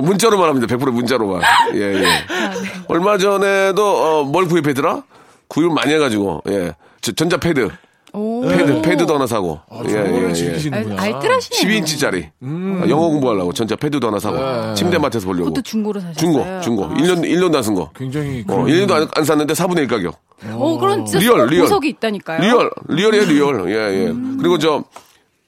문자로만 0.00 0.48
합니다. 0.48 0.74
100% 0.76 0.90
문자로만. 0.92 1.42
예, 1.74 1.80
예. 1.80 2.06
아, 2.06 2.50
네. 2.54 2.68
얼마 2.88 3.18
전에도, 3.18 3.84
어, 3.84 4.24
뭘 4.24 4.46
구입했더라? 4.46 5.02
구입 5.48 5.72
많이 5.72 5.92
해가지고, 5.94 6.42
예. 6.48 6.74
저- 7.00 7.12
전자패드. 7.12 7.68
오. 8.14 8.42
패드, 8.42 8.80
패드도 8.82 9.14
하나 9.14 9.26
사고. 9.26 9.60
아, 9.70 9.82
예, 9.86 9.90
예, 9.92 10.28
예. 10.28 10.32
즐기시는구나. 10.32 11.02
알- 11.02 11.14
알뜰하시네요. 11.14 11.80
12인치짜리. 11.82 12.24
아, 12.42 12.88
영어 12.88 13.08
공부하려고 13.08 13.52
전자 13.52 13.76
패드도 13.76 14.06
하나 14.08 14.18
사고. 14.18 14.36
네. 14.38 14.74
침대 14.74 14.98
마트에서 14.98 15.26
보려고. 15.26 15.44
그것도 15.46 15.62
중고로 15.62 16.00
사셨어요? 16.00 16.14
중고, 16.18 16.60
중고. 16.62 16.84
아. 16.86 16.88
1년, 16.94 17.20
1년도 17.22 17.56
안 17.56 17.62
쓴 17.62 17.74
거. 17.74 17.90
굉장히. 17.94 18.44
어, 18.48 18.62
그런- 18.62 18.66
1년도 18.66 18.92
안, 18.92 19.08
안 19.14 19.24
샀는데 19.24 19.52
4분의 19.54 19.78
1 19.80 19.86
가격. 19.88 20.16
어, 20.52 20.78
그런 20.78 21.04
진짜 21.04 21.18
real, 21.18 21.46
real. 21.48 21.62
보석이 21.64 21.88
있다니까요. 21.88 22.40
리얼, 22.40 22.70
리얼이에요, 22.88 23.24
리얼. 23.26 23.70
예, 23.70 24.06
예. 24.06 24.12
그리고 24.38 24.58
저, 24.58 24.84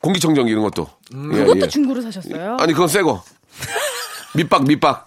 공기청정기 0.02 0.50
이런 0.50 0.62
것도. 0.64 0.86
예, 1.12 1.16
음. 1.16 1.30
그것도 1.32 1.60
예. 1.62 1.68
중고로 1.68 2.02
사셨어요? 2.02 2.56
아니, 2.60 2.72
그건 2.72 2.88
새 2.88 3.02
거. 3.02 3.22
미박, 4.36 4.64
미박. 4.64 5.06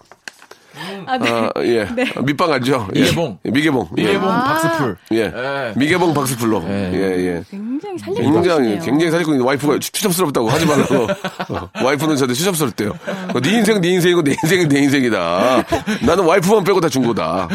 아, 1.06 1.18
네. 1.18 1.30
아, 1.30 1.50
예. 1.62 1.82
아, 2.16 2.20
미박 2.22 2.50
알죠? 2.50 2.88
예. 2.94 3.00
미개봉. 3.00 3.38
예, 3.44 3.50
미개봉. 3.50 3.88
예. 3.98 4.02
미개봉 4.02 4.28
아. 4.30 4.44
박스풀. 4.44 4.96
예. 5.12 5.18
예. 5.18 5.72
미개봉 5.76 6.14
박스풀로. 6.14 6.64
예. 6.68 6.90
예, 6.94 7.26
예. 7.26 7.42
굉장히 7.50 7.98
살리고 7.98 8.32
굉장히. 8.32 8.78
굉장히 8.80 9.22
있는데 9.24 9.44
와이프가 9.44 9.78
추- 9.78 9.92
추잡스럽다고 9.92 10.48
하지 10.48 10.66
말라고. 10.66 10.94
어, 11.50 11.70
와이프는 11.84 12.16
저한테 12.16 12.34
추잡스럽대요. 12.34 12.90
어, 13.34 13.40
네 13.40 13.50
인생, 13.50 13.80
네 13.80 13.88
인생이고 13.88 14.22
내 14.22 14.32
인생이 14.42 14.66
내 14.68 14.78
인생이다. 14.80 15.64
나는 16.06 16.24
와이프만 16.24 16.64
빼고 16.64 16.80
다 16.80 16.88
준 16.88 17.06
거다. 17.06 17.48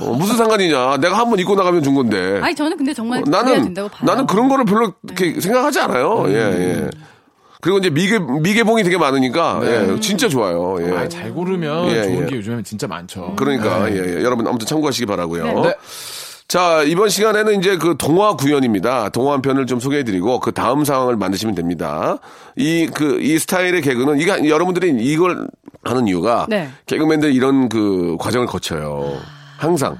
어, 0.00 0.12
무슨 0.14 0.36
상관이냐. 0.36 0.96
내가 0.98 1.18
한 1.18 1.28
번 1.30 1.38
입고 1.38 1.54
나가면 1.54 1.82
준 1.82 1.94
건데. 1.94 2.40
아니, 2.42 2.54
저는 2.54 2.76
근데 2.76 2.92
정말 2.94 3.20
어, 3.20 3.24
나는, 3.26 3.62
된다고 3.64 3.88
봐요. 3.88 4.00
나는 4.06 4.26
그런 4.26 4.48
거를 4.48 4.64
별로 4.64 4.92
이렇게 5.04 5.40
생각하지 5.40 5.78
않아요. 5.80 6.24
예, 6.28 6.34
예. 6.34 6.88
그리고 7.60 7.78
이제 7.78 7.90
미개, 7.90 8.18
미개봉이 8.18 8.82
되게 8.82 8.96
많으니까, 8.96 9.60
예, 9.64 10.00
진짜 10.00 10.28
좋아요. 10.28 10.76
예. 10.80 10.96
아, 10.96 11.08
잘 11.08 11.32
고르면 11.32 11.88
예, 11.90 12.02
좋은 12.02 12.22
예. 12.22 12.26
게 12.26 12.36
요즘에 12.36 12.62
진짜 12.62 12.86
많죠. 12.86 13.34
그러니까, 13.36 13.86
네. 13.86 13.96
예, 13.96 14.16
예. 14.16 14.24
여러분 14.24 14.46
아무튼 14.46 14.66
참고하시기 14.66 15.06
바라고요 15.06 15.62
네. 15.62 15.74
자, 16.48 16.82
이번 16.82 17.10
시간에는 17.10 17.60
이제 17.60 17.76
그 17.76 17.94
동화 17.96 18.34
구연입니다. 18.34 19.10
동화 19.10 19.34
한 19.34 19.42
편을 19.42 19.66
좀 19.66 19.78
소개해드리고 19.78 20.40
그 20.40 20.50
다음 20.50 20.84
상황을 20.84 21.16
만드시면 21.16 21.54
됩니다. 21.54 22.18
이, 22.56 22.88
그, 22.92 23.20
이 23.20 23.38
스타일의 23.38 23.82
개그는, 23.82 24.18
이게, 24.18 24.48
여러분들이 24.48 24.96
이걸 25.00 25.46
하는 25.84 26.08
이유가 26.08 26.46
네. 26.48 26.68
개그맨들 26.86 27.32
이런 27.32 27.68
그 27.68 28.16
과정을 28.18 28.48
거쳐요. 28.48 29.16
항상. 29.58 29.96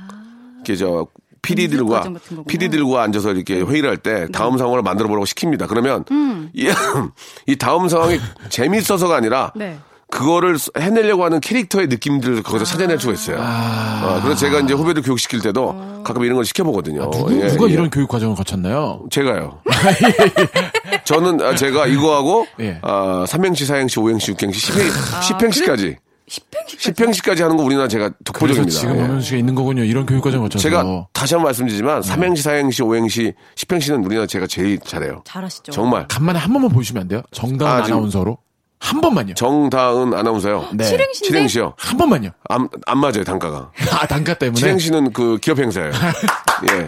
이렇게 0.57 0.75
저, 0.75 1.07
PD들과. 1.43 2.05
PD들과 2.49 3.03
앉아서 3.03 3.33
이렇게 3.33 3.61
회의를 3.61 3.91
할 3.91 3.97
때 3.97 4.27
다음 4.33 4.57
상황을 4.59 4.83
만들어 4.83 5.09
보라고 5.09 5.25
시킵니다. 5.27 5.69
그러면 5.69 6.05
음. 6.11 6.51
이, 6.55 6.69
이 7.47 7.57
다음 7.57 7.89
상황이 7.89 8.19
재밌어서가 8.49 9.17
아니라 9.17 9.53
네. 9.55 9.79
그거를 10.11 10.57
해내려고 10.77 11.25
하는 11.25 11.39
캐릭터의 11.39 11.87
느낌들을 11.87 12.43
거기서 12.43 12.65
찾아낼 12.65 12.99
수가 12.99 13.13
있어요. 13.13 13.37
어, 13.39 14.21
그래서 14.23 14.41
제가 14.41 14.59
이제 14.61 14.75
후배들 14.75 15.03
교육시킬 15.03 15.41
때도 15.41 16.03
가끔 16.03 16.25
이런 16.25 16.35
걸 16.35 16.45
시켜보거든요. 16.45 17.03
아, 17.05 17.11
누구, 17.11 17.41
예, 17.41 17.47
누가 17.47 17.69
예. 17.69 17.73
이런 17.75 17.91
교육 17.91 18.09
과정을 18.09 18.35
거쳤나요? 18.35 19.05
제가요. 19.11 19.61
저는 21.05 21.41
아, 21.43 21.55
제가 21.55 21.87
이거하고 21.87 22.47
예. 22.61 22.79
아, 22.83 23.25
3행시, 23.29 23.63
4행시, 23.71 24.03
5행시, 24.03 24.37
6행시, 24.37 24.73
10행, 24.73 25.39
10행시까지 25.39 25.97
10팽씩 26.31 26.95
10행시까지 26.95 27.41
하는 27.41 27.57
거 27.57 27.65
우리나라 27.65 27.89
제가 27.89 28.11
독보적입니다. 28.25 28.71
지금 28.79 28.95
예. 28.97 29.01
박명수 29.01 29.27
씨가 29.27 29.39
있는 29.39 29.55
거군요. 29.57 29.83
이런 29.83 30.07
교육 30.07 30.23
과정을 30.23 30.45
거쳐서. 30.45 30.63
제가 30.63 31.07
다시 31.13 31.35
한 31.35 31.41
번 31.43 31.49
말씀드리지만 31.49 32.03
3행시, 32.03 32.37
4행시, 32.37 32.85
5행시, 32.85 33.35
10행시는 33.57 34.05
우리나라 34.07 34.27
제가 34.29 34.47
제일 34.47 34.79
잘해요. 34.79 35.23
잘하시죠. 35.25 35.73
정말. 35.73 36.07
간만에 36.07 36.39
한 36.39 36.53
번만 36.53 36.71
보여주시면 36.71 37.01
안 37.03 37.09
돼요? 37.09 37.23
정다은 37.33 37.83
아, 37.83 37.85
아나운서로? 37.85 38.39
한 38.79 39.01
번만요. 39.01 39.35
정다은 39.35 40.15
아나운서요. 40.15 40.69
네. 40.75 40.85
칠행시인데? 40.85 41.27
칠행시요. 41.29 41.75
한 41.77 41.99
번만요. 41.99 42.31
안, 42.49 42.69
안 42.87 42.99
맞아요, 42.99 43.25
단가가. 43.25 43.73
아, 43.93 44.07
단가 44.07 44.33
때문에. 44.35 44.59
칠행시는 44.59 45.13
그 45.13 45.37
기업 45.43 45.59
행사예요. 45.59 45.91
예. 46.73 46.87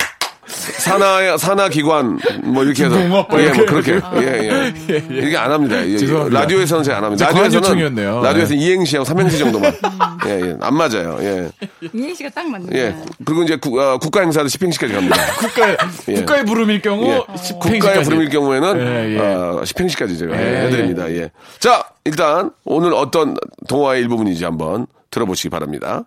산하 0.78 1.36
산하 1.36 1.68
기관 1.68 2.18
뭐 2.44 2.64
이렇게 2.64 2.84
해서 2.84 2.94
중공업 2.94 3.28
예, 3.38 3.48
뭐 3.50 3.66
그렇게 3.66 3.92
이렇게. 3.92 4.16
예, 4.16 4.72
예. 4.90 5.04
이렇게 5.10 5.36
안 5.36 5.50
합니다. 5.52 5.86
예, 5.86 5.96
죄송합니다. 5.98 6.40
라디오에서는 6.40 6.84
제가 6.84 6.98
안 6.98 7.04
합니다. 7.04 7.26
라디오에서는. 7.26 7.94
라디오에서 8.22 8.54
네. 8.54 8.60
이행시하고 8.60 9.04
삼행시 9.04 9.38
정도만 9.38 9.72
예, 10.26 10.40
예. 10.40 10.56
안 10.60 10.74
맞아요. 10.74 11.18
예. 11.20 11.48
이행 11.92 12.14
씨가 12.14 12.30
딱 12.30 12.48
맞는 12.48 12.74
예. 12.74 12.94
그리고 13.24 13.42
이제 13.42 13.56
국, 13.56 13.78
아, 13.78 13.98
국가 13.98 14.20
행사도 14.20 14.46
10행시까지 14.46 14.92
갑니다. 14.92 15.16
국가의, 15.38 15.76
예. 16.08 16.14
국가의 16.14 16.44
부름일 16.44 16.82
경우, 16.82 17.04
예. 17.06 17.36
10 17.36 17.58
국가의. 17.58 18.02
부름일 18.04 18.28
경우에는 18.30 18.80
예, 18.80 19.14
예. 19.14 19.18
어, 19.18 19.60
10행시까지 19.64 20.18
제가 20.18 20.40
예, 20.40 20.66
해드립니다. 20.66 21.10
예. 21.10 21.30
자, 21.58 21.84
일단 22.04 22.50
오늘 22.64 22.94
어떤 22.94 23.36
동화의 23.68 24.02
일부분인지 24.02 24.44
한번 24.44 24.86
들어보시기 25.10 25.50
바랍니다. 25.50 26.04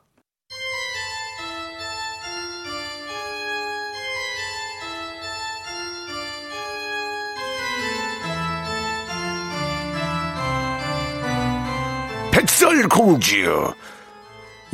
백설공주 12.55 13.73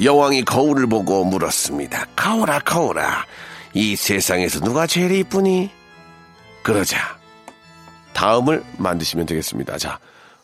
여왕이 0.04 0.44
거울을 0.46 0.86
보고 0.86 1.26
물었습니다. 1.26 2.06
거울아, 2.16 2.60
거울아. 2.60 3.26
이 3.74 3.96
세상에서 3.96 4.60
누가 4.60 4.86
제일 4.86 5.12
이쁘니? 5.12 5.72
그러자 6.62 7.18
다음을 8.14 8.64
만드시면 8.78 9.26
되겠습니다. 9.26 9.80
자, 9.80 10.00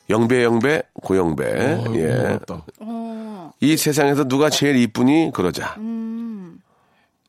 영배, 0.10 0.44
영배, 0.44 0.82
고영배. 0.96 1.74
어, 1.74 1.94
예. 1.96 2.40
어, 2.80 3.54
이 3.60 3.78
세상에서 3.78 4.24
누가 4.24 4.50
제일 4.50 4.76
이쁘니? 4.78 5.32
그러자. 5.32 5.76
음. 5.78 6.60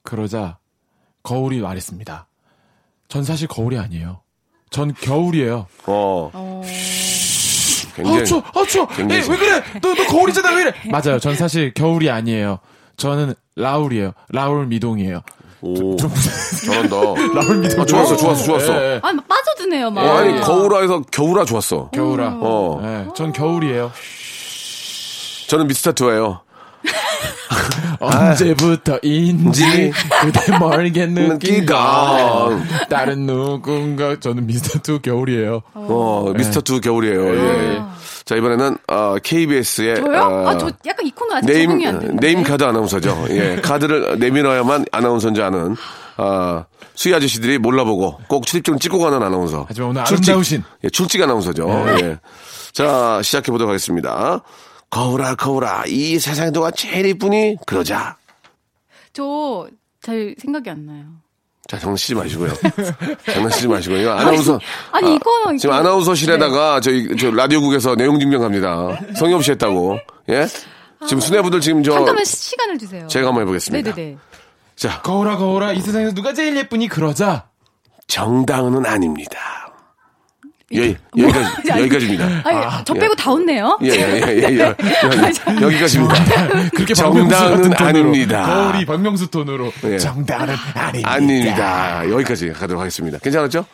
그러자 0.04 0.56
거울이 1.22 1.60
말했습니다. 1.60 2.26
전 3.08 3.24
사실 3.24 3.46
거울이 3.46 3.78
아니에요. 3.78 4.22
전 4.70 4.94
겨울이에요. 4.94 5.66
어, 5.86 6.30
어. 6.32 6.62
굉장히. 8.02 8.20
아, 8.20 8.24
추워, 8.24 8.42
아, 8.54 8.64
추워. 8.66 8.88
에이, 8.98 9.06
왜 9.28 9.36
그래? 9.36 9.62
너, 9.82 9.94
너 9.94 10.06
거울이잖아, 10.06 10.54
왜 10.54 10.62
이래? 10.62 10.72
맞아요. 10.90 11.18
전 11.18 11.34
사실 11.34 11.72
겨울이 11.74 12.10
아니에요. 12.10 12.58
저는 12.96 13.34
라울이에요. 13.56 14.12
라울 14.30 14.66
미동이에요. 14.66 15.20
오, 15.60 15.96
잘한다. 15.96 16.96
라울 17.34 17.58
미동. 17.58 17.80
아, 17.80 17.84
좋았어, 17.84 18.16
좋았어, 18.16 18.44
좋았어. 18.44 18.72
예, 18.74 18.94
예. 18.94 19.00
아, 19.02 19.12
막 19.12 19.26
빠져드네요, 19.28 19.90
막. 19.90 20.02
어, 20.02 20.18
아니, 20.18 20.40
거울아에서 20.40 21.02
겨울아 21.10 21.44
좋았어. 21.44 21.90
겨울아. 21.90 22.36
어. 22.40 22.80
예, 22.84 23.06
전 23.14 23.32
겨울이에요. 23.32 23.90
저는 25.48 25.66
미스터트예요. 25.66 26.40
언제부터인지 28.00 29.92
그대 30.22 30.58
멀게 30.58 31.06
느끼가. 31.08 32.50
다른 32.88 33.26
누군가 33.26 34.18
저는 34.18 34.46
미스터투 34.46 35.02
겨울이에요 35.02 35.62
어, 35.74 36.32
미스터투 36.36 36.80
겨울이에요. 36.80 37.34
예. 37.36 37.82
자, 38.24 38.36
이번에는, 38.36 38.76
어, 38.88 39.16
KBS의. 39.22 39.96
저요? 39.96 40.46
아, 40.46 40.58
저 40.58 40.70
약간 40.86 41.06
이 41.06 41.10
코너 41.12 41.36
아직 41.36 41.46
name, 41.46 41.70
적응이 41.70 41.86
안 41.86 41.98
되는데. 41.98 42.26
네임 42.26 42.42
카드 42.42 42.62
아나운서죠. 42.64 43.26
예. 43.30 43.56
카드를 43.62 44.18
내밀어야만 44.18 44.84
아나운서인지 44.92 45.40
아는, 45.42 45.76
아, 46.18 46.64
수희 46.94 47.14
아저씨들이 47.14 47.56
몰라보고 47.58 48.20
꼭 48.28 48.44
출입증 48.44 48.78
찍고 48.78 48.98
가는 48.98 49.22
아나운서. 49.22 49.64
하지만 49.68 49.90
오늘 49.90 50.04
출직. 50.04 50.30
아름다우신. 50.32 50.62
예, 50.84 50.90
출직 50.90 51.22
아나운서죠. 51.22 51.86
예. 52.02 52.18
자, 52.72 53.20
시작해 53.22 53.50
보도록 53.50 53.70
하겠습니다. 53.70 54.42
거울아, 54.90 55.34
거울아, 55.34 55.84
이 55.86 56.18
세상에 56.18 56.50
누가 56.50 56.70
제일 56.70 57.06
이쁘니? 57.06 57.56
그러자. 57.66 58.16
저, 59.12 59.68
잘 60.02 60.34
생각이 60.38 60.70
안 60.70 60.86
나요. 60.86 61.04
자, 61.68 61.78
장난치지 61.78 62.14
마시고요. 62.14 62.52
장난치지 63.30 63.68
마시고요. 63.68 64.00
이거 64.00 64.12
아나운서. 64.12 64.58
아니, 64.90 65.14
이 65.14 65.18
코너. 65.18 65.56
지금 65.58 65.74
이거- 65.74 65.74
아나운서실에다가 65.74 66.80
저희 66.80 67.14
저 67.18 67.30
라디오국에서 67.30 67.94
내용 67.94 68.18
증명 68.18 68.40
갑니다. 68.40 68.98
성의 69.16 69.34
없이 69.34 69.50
했다고. 69.50 69.98
예? 70.30 70.46
지금 71.06 71.20
수뇌부들 71.20 71.60
지금 71.60 71.82
저 71.82 71.92
잠깐만 71.92 72.24
시- 72.24 72.36
시간을 72.36 72.78
주세요. 72.78 73.06
제가 73.08 73.28
한번 73.28 73.42
해보겠습니다. 73.42 73.90
네네네. 73.94 74.16
자, 74.76 75.02
거울아 75.02 75.36
거울아 75.36 75.72
이 75.74 75.80
세상에서 75.82 76.14
누가 76.14 76.32
제일 76.32 76.56
예쁘니 76.56 76.88
그러자 76.88 77.48
정당은 78.06 78.86
아닙니다. 78.86 79.38
여, 80.74 80.82
여기까지 81.16 81.80
여기까지입니다. 81.80 82.24
아니, 82.44 82.84
저 82.84 82.94
예. 82.94 83.00
빼고 83.00 83.14
다 83.14 83.32
웃네요. 83.32 83.78
예, 83.82 83.88
예, 83.88 84.22
예, 84.26 84.36
예, 84.36 84.58
예. 84.58 85.62
여기까지입니다. 85.62 86.70
그렇게 86.74 86.92
정당은 86.92 87.72
아닙니다. 87.74 88.44
거울이 88.44 88.84
박명수 88.84 89.30
톤으로 89.30 89.72
예. 89.84 89.98
정당은 89.98 90.54
아닙니다 90.74 91.10
아닙니다. 91.10 92.10
여기까지 92.10 92.52
가도록 92.52 92.80
하겠습니다. 92.80 93.18
괜찮았죠? 93.18 93.64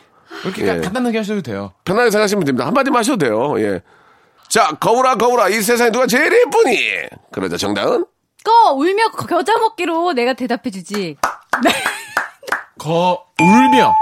이렇게 0.43 0.61
예. 0.63 0.79
간단하게 0.81 1.17
하셔도 1.19 1.41
돼요 1.41 1.73
편하게 1.83 2.11
생각하시면 2.11 2.45
됩니다. 2.45 2.65
한마디만 2.65 2.99
하셔도 2.99 3.17
돼요. 3.17 3.55
예. 3.59 3.81
자, 4.47 4.71
거울아, 4.79 5.15
거울아, 5.15 5.49
이 5.49 5.61
세상에 5.61 5.91
누가 5.91 6.07
제일 6.07 6.31
예쁘니? 6.31 6.77
그러자 7.31 7.57
정당은? 7.57 8.05
꺼 8.43 8.71
울며 8.73 9.09
겨자 9.11 9.57
먹기로 9.57 10.13
내가 10.13 10.33
대답해 10.33 10.69
주지. 10.71 11.17
거 12.77 13.25
울며 13.41 13.93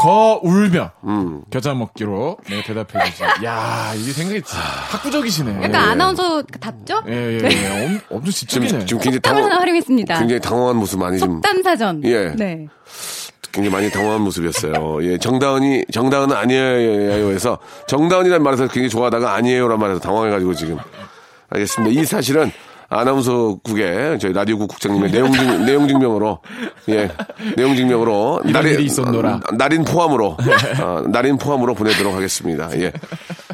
거 0.00 0.40
울며 0.42 0.92
음. 1.04 1.42
겨자 1.50 1.74
먹기로 1.74 2.38
내가 2.48 2.62
대답해 2.62 3.10
주지 3.10 3.22
야 3.44 3.92
이게 3.94 4.12
생각이 4.12 4.40
학구적이시네 4.46 5.56
약간 5.64 5.90
아나운서 5.90 6.42
답죠? 6.42 7.02
예예예 7.06 7.40
예, 7.44 7.84
엄- 7.84 8.00
엄청 8.16 8.30
지적이네 8.30 8.86
지금 8.86 9.02
굉장히 9.02 9.20
하나 9.22 9.40
당황, 9.42 9.60
활용했습니다. 9.60 10.18
굉장히 10.18 10.40
당황한 10.40 10.76
모습 10.76 10.98
많이 11.00 11.18
좀, 11.18 11.34
속담 11.34 11.62
사전. 11.62 12.02
예. 12.04 12.30
네. 12.34 12.66
굉장히 13.52 13.74
많이 13.74 13.90
당황한 13.90 14.22
모습이었어요. 14.22 15.02
예, 15.04 15.18
정다은이, 15.18 15.84
정다은은 15.92 16.34
아니에요 16.36 17.30
해서, 17.32 17.58
정다은이라는 17.88 18.42
말에서 18.42 18.68
굉장히 18.68 18.88
좋아하다가 18.88 19.34
아니에요란 19.34 19.78
말에서 19.78 20.00
당황해가지고 20.00 20.54
지금. 20.54 20.78
알겠습니다. 21.50 22.00
이 22.00 22.04
사실은 22.06 22.52
아나운서국의 22.90 24.18
저희 24.18 24.32
라디오국 24.32 24.68
국장님의 24.68 25.12
내용 25.12 25.32
증, 25.32 25.46
내용 25.64 25.88
증명으로, 25.88 26.40
예, 26.88 27.08
내용 27.56 27.74
증명으로. 27.76 28.42
일이 28.44 28.84
있었노라. 28.84 29.34
어, 29.36 29.40
날인 29.52 29.84
포함으로, 29.84 30.36
어, 30.82 31.02
날인 31.08 31.38
포함으로 31.38 31.74
보내도록 31.74 32.14
하겠습니다. 32.14 32.68
예. 32.80 32.92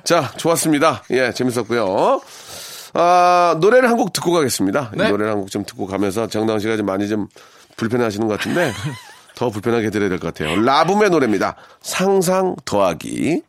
자, 0.04 0.32
좋았습니다. 0.36 1.02
예, 1.10 1.32
재밌었고요. 1.32 2.20
아, 2.94 3.56
노래를 3.60 3.90
한 3.90 3.96
곡 3.98 4.12
듣고 4.14 4.32
가겠습니다. 4.32 4.90
네. 4.94 5.10
노래를 5.10 5.30
한 5.32 5.38
곡 5.40 5.50
좀 5.50 5.64
듣고 5.64 5.86
가면서 5.86 6.26
정다은 6.28 6.58
씨가 6.60 6.76
좀 6.78 6.86
많이 6.86 7.06
좀 7.08 7.28
불편해 7.76 8.04
하시는 8.04 8.26
것 8.26 8.38
같은데 8.38 8.72
더 9.36 9.50
불편하게 9.50 9.86
해드려야 9.88 10.08
될 10.08 10.18
것 10.18 10.32
같아요. 10.32 10.58
라붐의 10.62 11.10
노래입니다. 11.10 11.56
상상 11.82 12.56
더하기. 12.64 13.42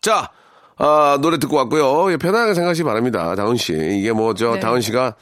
자, 0.00 0.30
아, 0.78 1.18
노래 1.20 1.38
듣고 1.38 1.56
왔고요. 1.56 2.10
예, 2.12 2.16
편하게 2.16 2.54
생각하시기 2.54 2.84
바랍니다. 2.84 3.34
다은 3.34 3.56
씨. 3.56 3.72
이게 3.74 4.12
뭐, 4.12 4.32
저, 4.34 4.54
네. 4.54 4.60
다은 4.60 4.80
씨가, 4.80 5.14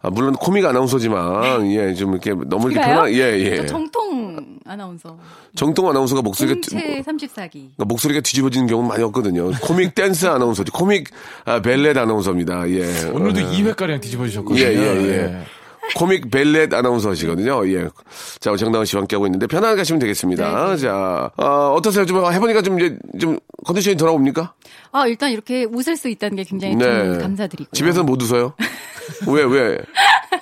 아, 0.00 0.10
물론 0.10 0.32
코믹 0.34 0.64
아나운서지만, 0.64 1.70
예, 1.70 1.94
좀 1.94 2.12
이렇게 2.12 2.32
너무 2.46 2.70
이렇게? 2.70 2.84
편한, 2.86 3.12
예, 3.12 3.38
예. 3.38 3.56
저 3.58 3.66
정통 3.66 4.58
아나운서. 4.64 5.16
정통 5.54 5.88
아나운서가 5.88 6.22
목소리가, 6.22 6.60
뒤- 6.60 6.70
공채 6.70 7.02
34기. 7.02 7.50
그러니까 7.52 7.84
목소리가 7.86 8.20
뒤집어지는 8.20 8.66
경우는 8.66 8.88
많이 8.88 9.02
없거든요. 9.04 9.50
코믹 9.62 9.94
댄스 9.94 10.26
아나운서죠. 10.26 10.72
코믹 10.72 11.08
아, 11.44 11.62
벨렛 11.62 11.96
아나운서입니다. 11.96 12.68
예. 12.70 13.08
오늘도 13.10 13.40
어, 13.40 13.50
2회가량 13.52 14.00
뒤집어 14.00 14.26
주셨거든요 14.26 14.60
예, 14.60 14.74
예, 14.74 15.08
예. 15.08 15.44
코믹 15.96 16.30
벨렛 16.30 16.72
아나운서시거든요. 16.72 17.68
예. 17.72 17.88
자, 18.40 18.54
정다은 18.54 18.84
씨와 18.84 19.02
함께하고 19.02 19.26
있는데 19.26 19.46
편하게 19.46 19.80
하시면 19.80 19.98
되겠습니다. 20.00 20.76
자, 20.76 21.30
어, 21.36 21.72
어떠세요? 21.76 22.04
좀 22.04 22.24
해보니까 22.30 22.62
좀 22.62 22.78
이제 22.78 22.96
좀 23.20 23.38
컨디션이 23.64 23.96
돌아옵니까? 23.96 24.54
아, 24.92 25.06
일단 25.06 25.30
이렇게 25.30 25.64
웃을 25.64 25.96
수 25.96 26.08
있다는 26.08 26.36
게 26.36 26.44
굉장히 26.44 26.78
좀 26.78 27.18
감사드리고. 27.18 27.70
네. 27.70 27.76
집에서는 27.76 28.06
못 28.06 28.20
웃어요? 28.22 28.54
왜, 29.26 29.42
왜? 29.44 29.78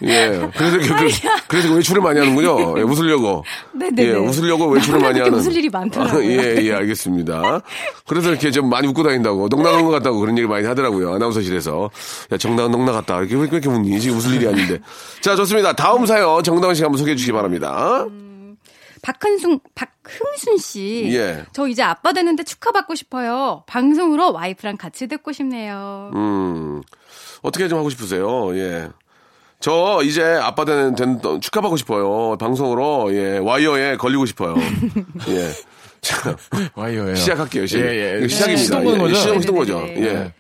예. 0.03 0.51
그래서, 0.57 0.77
이렇게 0.77 0.95
그, 0.95 1.29
그래서 1.49 1.73
외출을 1.73 2.03
많이 2.03 2.19
하는군요. 2.19 2.79
예, 2.79 2.83
웃으려고. 2.83 3.45
네네네. 3.73 4.09
예, 4.09 4.13
웃으려고 4.15 4.67
외출을 4.69 5.01
많이 5.01 5.21
하는. 5.21 5.35
웃을 5.35 5.55
일이 5.55 5.69
많더라고요. 5.69 6.25
예, 6.25 6.57
예, 6.61 6.73
알겠습니다. 6.75 7.61
그래서 8.07 8.31
이렇게 8.31 8.51
좀 8.51 8.69
많이 8.69 8.87
웃고 8.89 9.03
다닌다고, 9.03 9.49
농락한 9.49 9.85
것 9.85 9.91
같다고 9.91 10.19
그런 10.21 10.37
얘기 10.37 10.47
많이 10.47 10.67
하더라고요. 10.67 11.15
아나운서실에서. 11.15 11.91
야, 12.33 12.37
정다은 12.37 12.71
농락 12.71 12.93
같다. 12.93 13.21
이렇게, 13.21 13.37
왜 13.37 13.49
이렇게 13.51 13.69
웃니? 13.69 14.01
지금 14.01 14.19
웃을 14.19 14.35
일이 14.35 14.47
아닌데. 14.47 14.79
자, 15.21 15.35
좋습니다. 15.37 15.73
다음 15.73 16.05
사연 16.05 16.43
정다은 16.43 16.75
씨가 16.75 16.87
한번 16.87 16.99
소개해 16.99 17.17
주시기 17.17 17.33
바랍니다. 17.33 18.07
박흥순, 19.07 19.61
박흥순 19.77 20.59
씨. 20.59 21.11
예. 21.13 21.45
저 21.53 21.69
이제 21.69 21.81
아빠 21.81 22.13
되는데 22.13 22.43
축하받고 22.43 22.97
싶어요. 22.97 23.63
방송으로 23.69 24.33
와이프랑 24.33 24.77
같이 24.77 25.07
듣고 25.07 25.31
싶네요. 25.31 26.11
음, 26.13 26.83
어떻게 27.43 27.69
좀 27.69 27.79
하고 27.79 27.89
싶으세요? 27.89 28.53
예. 28.57 28.89
저 29.61 30.01
이제 30.03 30.25
아빠 30.25 30.65
되는, 30.65 30.97
된, 30.97 31.21
축하받고 31.41 31.77
싶어요. 31.77 32.37
방송으로, 32.39 33.15
예, 33.15 33.39
와이어에 33.39 33.97
걸리고 33.97 34.27
싶어요. 34.27 34.57
예. 35.29 35.53
자, 36.01 36.37
와이어예요. 36.75 37.15
시작할게요. 37.15 37.67
시작. 37.67 37.87
예, 37.87 38.23
예. 38.23 38.29
시작입니다. 38.29 38.63
시동 38.65 38.85
거는 38.85 38.99
예, 38.99 39.03
거죠? 39.03 39.15
시동, 39.15 39.41
시동 39.41 39.57
거죠. 39.57 39.81
네네네. 39.83 40.07
예. 40.09 40.33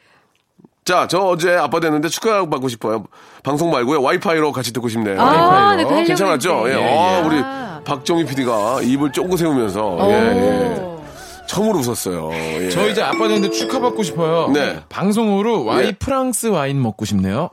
자, 0.84 1.06
저 1.08 1.20
어제 1.20 1.54
아빠 1.54 1.78
됐는데 1.78 2.08
축하받고 2.08 2.68
싶어요. 2.68 3.04
방송 3.44 3.70
말고요. 3.70 4.02
와이파이로 4.02 4.50
같이 4.50 4.72
듣고 4.72 4.88
싶네요. 4.88 5.20
아, 5.20 5.76
네, 5.76 5.84
괜찮았죠? 6.04 6.64
예. 6.68 6.72
했는데. 6.72 6.98
아, 6.98 7.16
아. 7.16 7.20
우리 7.20 7.65
박정희 7.86 8.26
PD가 8.26 8.80
입을 8.82 9.12
쫑긋 9.12 9.38
세우면서 9.38 9.98
예, 10.10 10.14
예. 10.14 10.80
오. 10.80 11.04
처음으로 11.46 11.78
웃었어요. 11.78 12.30
예. 12.32 12.68
저 12.70 12.88
이제 12.88 13.00
아빠 13.00 13.28
되는데 13.28 13.48
축하받고 13.50 14.02
싶어요. 14.02 14.48
네. 14.52 14.80
방송으로 14.88 15.64
와이 15.64 15.86
예. 15.86 15.92
프랑스 15.92 16.48
와인 16.48 16.82
먹고 16.82 17.04
싶네요. 17.04 17.50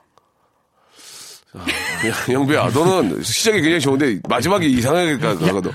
야, 1.55 2.33
영배야, 2.33 2.69
너는 2.73 3.21
시작이 3.21 3.57
굉장히 3.61 3.79
좋은데 3.79 4.19
마지막에 4.27 4.65
이상하게 4.65 5.19
가- 5.19 5.37
가거든. 5.37 5.71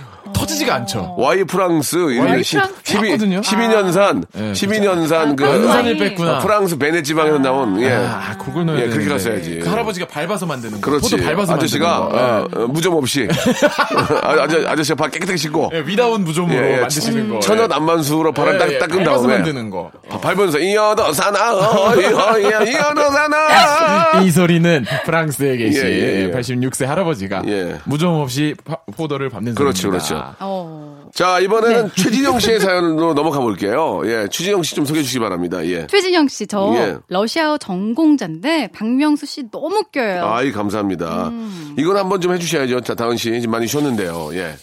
터지지가 0.48 0.68
쉽지가 0.68 0.74
않죠. 0.74 1.14
와이 1.18 1.44
프랑스 1.44 1.96
이런 1.96 2.28
와이 2.30 2.42
시- 2.42 2.56
프랑스? 2.56 2.74
12, 2.84 3.10
했거든요. 3.12 3.40
12년산 3.42 4.24
네, 4.32 4.52
12년산 4.52 5.36
그 5.36 5.44
프랑스 5.44 5.64
연산을 5.64 5.84
와인. 5.84 5.98
뺐구나. 5.98 6.36
어, 6.36 6.40
프랑스 6.40 6.78
베네 6.78 7.02
지방에서 7.02 7.38
나온 7.38 7.80
예. 7.82 7.92
아, 7.92 8.36
그걸 8.38 8.66
넣어야 8.66 8.82
예, 8.82 8.88
그렇게. 8.88 9.08
갔어야지. 9.08 9.60
그 9.62 9.68
할아버지가 9.68 10.06
밟아서 10.08 10.46
만드는 10.46 10.80
거. 10.80 10.90
그렇지. 10.90 11.16
포도 11.16 11.24
밟아서 11.24 11.54
아저씨가 11.54 12.00
만드는 12.00 12.50
거. 12.50 12.58
어, 12.60 12.64
어, 12.64 12.66
무좀 12.68 12.94
없이 12.94 13.28
아, 14.22 14.30
아저, 14.42 14.66
아저씨가 14.66 14.96
발 14.96 15.10
깨끗하게 15.10 15.36
씻고 15.36 15.70
예, 15.74 15.80
위다운 15.86 16.24
무좀으로 16.24 16.64
예, 16.64 16.72
예. 16.76 16.80
만드시는 16.80 17.28
거. 17.30 17.40
천연 17.40 17.70
안만수로 17.70 18.32
바람 18.32 18.54
예, 18.54 18.58
딱 18.58 18.72
예, 18.72 18.78
닦은 18.78 19.04
밟아서 19.04 19.22
다음에 19.22 19.34
만드는 19.38 19.70
거. 19.70 19.90
아, 20.10 20.18
밟으면서 20.18 20.58
이어도 20.58 21.12
사나 21.12 21.54
어, 21.54 21.94
이어, 21.94 22.38
이어, 22.38 22.62
이어도 22.64 23.10
사나 23.10 24.20
이 24.22 24.30
소리는 24.30 24.84
프랑스에 25.04 25.56
계신 25.56 25.84
예, 25.84 25.88
예, 25.90 26.22
예. 26.24 26.30
86세 26.32 26.86
할아버지가 26.86 27.42
예. 27.46 27.76
무좀 27.84 28.14
없이 28.20 28.54
파- 28.64 28.78
포도를 28.96 29.28
밟는 29.30 29.54
그렇죠, 29.54 29.82
소리입니다. 29.90 30.08
그렇죠. 30.08 30.34
어. 30.40 31.08
자 31.14 31.40
이번에는 31.40 31.90
최진영 31.96 32.38
씨의 32.38 32.60
사연으로 32.60 33.14
넘어가 33.14 33.40
볼게요 33.40 34.02
예 34.04 34.28
최진영 34.30 34.62
씨 34.62 34.74
좀 34.74 34.84
소개해 34.84 35.02
주시기 35.02 35.20
바랍니다 35.20 35.64
예 35.66 35.86
최진영 35.88 36.28
씨, 36.28 36.46
저 36.46 36.72
예. 36.76 36.96
러시아어 37.08 37.58
전공자인데 37.58 38.68
박명수 38.72 39.26
씨 39.26 39.50
너무 39.50 39.76
웃겨요. 39.78 40.24
아이 40.26 40.52
감사합니다 40.52 41.32
이건 41.76 41.96
한번 41.96 42.20
좀 42.20 42.32
해주셔야죠 42.34 42.82
자 42.82 42.94
다은 42.94 43.16
씨 43.16 43.32
지금 43.40 43.50
많이 43.50 43.66
쉬었는데요 43.66 44.30
예 44.34 44.54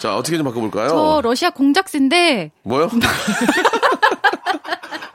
자 0.00 0.16
어떻게 0.16 0.36
좀 0.38 0.46
바꿔볼까요 0.46 0.88
저 0.88 1.20
러시아 1.22 1.50
공작새인데 1.50 2.52
뭐요 2.62 2.88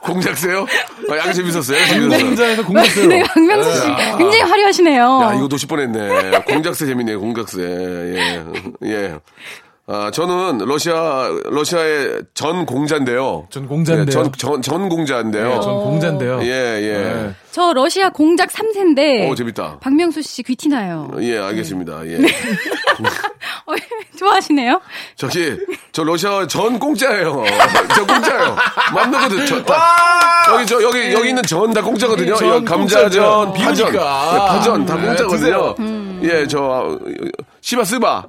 공작새요 0.02 0.66
아, 1.10 1.18
약간 1.18 1.34
재밌었어요 1.34 1.86
재밌었어요 1.88 2.26
공자에서 2.28 2.66
공작새요. 2.66 3.08
네, 3.08 3.24
박명수 3.24 3.74
씨 3.74 3.82
굉장히 4.18 4.42
화려하시네요. 4.42 5.20
야, 5.24 5.34
이거 5.36 5.48
놓칠 5.48 5.68
뻔했네. 5.68 6.42
공작새 6.42 6.86
재밌네요, 6.86 7.20
공작새. 7.20 7.62
예. 7.62 8.44
예. 8.84 9.20
아, 9.86 10.12
저는 10.12 10.60
러시아, 10.60 11.28
러시아의 11.44 12.22
전 12.34 12.66
공자인데요. 12.66 13.48
전 13.50 13.68
공자인데요. 13.68 14.06
예, 14.08 14.12
전, 14.12 14.32
전, 14.32 14.62
전 14.62 14.88
공자인데요. 14.88 15.50
네, 15.50 15.60
전 15.60 15.74
공자인데요. 15.76 16.40
예, 16.44 16.48
예. 16.48 16.98
네. 17.04 17.36
저 17.52 17.74
러시아 17.74 18.10
공작 18.10 18.50
3세인데 18.50 19.30
오, 19.30 19.36
재밌다. 19.36 19.80
박명수 19.82 20.22
씨 20.22 20.42
귀티나요. 20.44 21.12
예, 21.20 21.38
알겠습니다. 21.38 22.08
예. 22.08 22.16
어, 23.66 23.74
좋아하시네요? 24.18 24.80
저기, 25.18 25.58
저 25.92 26.04
러시아 26.06 26.48
전 26.48 26.80
공짜예요. 26.80 27.44
저 27.94 28.06
공짜예요. 28.06 28.56
맘대로 28.94 29.46
저, 29.46 29.62
다, 29.64 29.76
여기, 30.54 30.66
저, 30.66 30.82
여기, 30.82 31.12
여기 31.14 31.28
있는 31.30 31.44
전 31.44 31.74
다 31.74 31.82
공짜거든요. 31.82 32.36
전 32.36 32.64
감자전, 32.64 33.48
공짜죠. 33.52 33.54
파전. 33.66 33.86
비우니까. 33.88 34.32
예, 34.34 34.38
파전 34.48 34.86
다 34.86 34.96
네, 34.96 35.08
공짜거든요. 35.08 35.76
음. 35.80 36.22
예, 36.24 36.48
저, 36.48 36.98
시바 37.64 37.86
스바. 37.86 38.26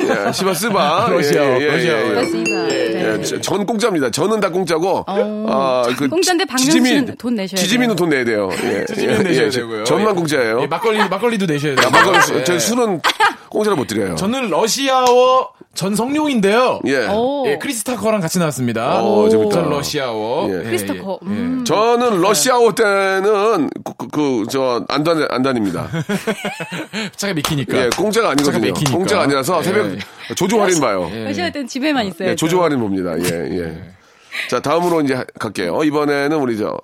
예, 0.00 0.32
시바 0.32 0.54
스바. 0.54 1.08
러시아어, 1.12 1.60
예, 1.60 1.60
예, 1.60 1.60
예, 1.60 1.66
러시아어. 1.72 1.98
예. 2.08 2.12
맞습니다. 2.14 2.70
예, 2.74 2.88
네. 2.88 3.22
저- 3.22 3.38
전 3.38 3.66
공짜입니다. 3.66 4.10
저는 4.10 4.40
다 4.40 4.48
공짜고. 4.48 5.04
어, 5.06 5.82
전 5.98 6.08
공짜인데 6.08 6.46
박명수 6.46 6.70
씨는 6.72 7.14
돈 7.18 7.34
내셔야 7.34 7.60
돼요. 7.60 7.94
돈 7.94 8.08
내야 8.08 8.24
돼요. 8.24 8.48
예, 8.64 8.86
찌면 8.94 9.18
예, 9.18 9.22
내셔야 9.24 9.46
예, 9.46 9.50
되고요. 9.50 9.84
전만 9.84 10.14
공짜예요. 10.16 10.62
예, 10.62 10.66
막걸리 10.66 11.06
막걸리도 11.06 11.44
내셔야 11.44 11.76
돼요. 11.76 11.90
막걸리 11.90 12.20
수- 12.22 12.34
예. 12.38 12.44
저 12.44 12.58
술은 12.58 13.02
공짜로 13.50 13.76
못 13.76 13.86
드려요. 13.86 14.16
저는 14.16 14.48
러시아어 14.48 15.50
전성룡인데요. 15.78 16.80
예. 16.86 17.06
오. 17.06 17.44
예, 17.46 17.56
크리스타커랑 17.56 18.20
같이 18.20 18.40
나왔습니다. 18.40 19.00
오, 19.00 19.28
재밌다. 19.28 19.54
전 19.62 19.70
러시아어. 19.70 20.48
예. 20.50 20.64
크리스토커. 20.64 21.20
예, 21.22 21.26
음. 21.28 21.64
저는 21.64 22.20
러시아어 22.20 22.74
때는 22.74 23.70
그, 23.84 23.92
그, 23.96 24.08
그, 24.08 24.44
저, 24.50 24.84
안, 24.88 25.04
다, 25.04 25.12
안 25.30 25.42
다닙니다. 25.42 25.88
예. 26.96 27.10
차가 27.14 27.32
미키니까. 27.32 27.78
예, 27.78 27.90
공짜가 27.96 28.30
아니거든요. 28.30 28.74
공짜가 28.92 29.22
아니라서 29.22 29.62
새벽 29.62 29.92
예. 29.92 30.34
조조 30.34 30.60
할인 30.60 30.80
봐요. 30.80 31.08
예. 31.12 31.24
러시아 31.26 31.48
때는 31.50 31.68
집에만 31.68 32.06
있어요. 32.06 32.30
예, 32.30 32.34
조조 32.34 32.60
할인 32.60 32.80
봅니다. 32.80 33.16
예, 33.16 33.58
예. 33.58 33.80
자, 34.50 34.58
다음으로 34.58 35.02
이제 35.02 35.24
갈게요. 35.38 35.84
이번에는 35.84 36.36
우리 36.38 36.58
저, 36.58 36.76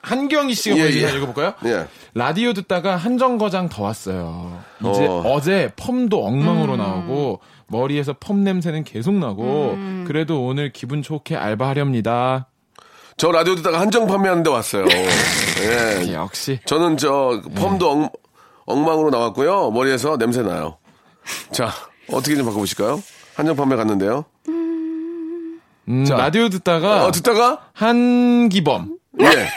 한경희 0.00 0.54
씨가 0.54 0.76
예, 0.76 0.80
보내주신 0.80 1.08
예. 1.08 1.12
읽어볼까요? 1.18 1.52
예. 1.66 1.86
라디오 2.14 2.54
듣다가 2.54 2.96
한정거장 2.96 3.68
더 3.68 3.82
왔어요. 3.82 4.60
이제 4.80 5.06
어. 5.06 5.22
어. 5.26 5.40
제 5.42 5.70
펌도 5.76 6.24
엉망으로 6.24 6.72
음. 6.72 6.78
나오고 6.78 7.40
머리에서 7.70 8.14
펌 8.14 8.34
냄새는 8.42 8.84
계속 8.84 9.14
나고 9.14 9.72
음. 9.74 10.04
그래도 10.06 10.44
오늘 10.44 10.72
기분 10.72 11.02
좋게 11.02 11.36
알바하렵니다. 11.36 12.48
저 13.16 13.30
라디오 13.30 13.54
듣다가 13.54 13.80
한정 13.80 14.06
판매하는데 14.06 14.50
왔어요. 14.50 14.86
예. 14.90 16.12
역시 16.12 16.58
저는 16.64 16.96
저 16.96 17.40
펌도 17.54 17.90
엉, 17.90 18.08
엉망으로 18.66 19.10
나왔고요. 19.10 19.70
머리에서 19.70 20.16
냄새 20.16 20.42
나요. 20.42 20.78
자, 21.52 21.70
어떻게 22.10 22.34
좀 22.34 22.46
바꿔보실까요? 22.46 23.00
한정 23.34 23.54
판매 23.56 23.76
갔는데요. 23.76 24.24
음, 24.48 26.04
자. 26.06 26.16
라디오 26.16 26.48
듣다가 26.48 27.06
어, 27.06 27.10
듣다가 27.12 27.68
한기범 27.72 28.96
예. 29.20 29.26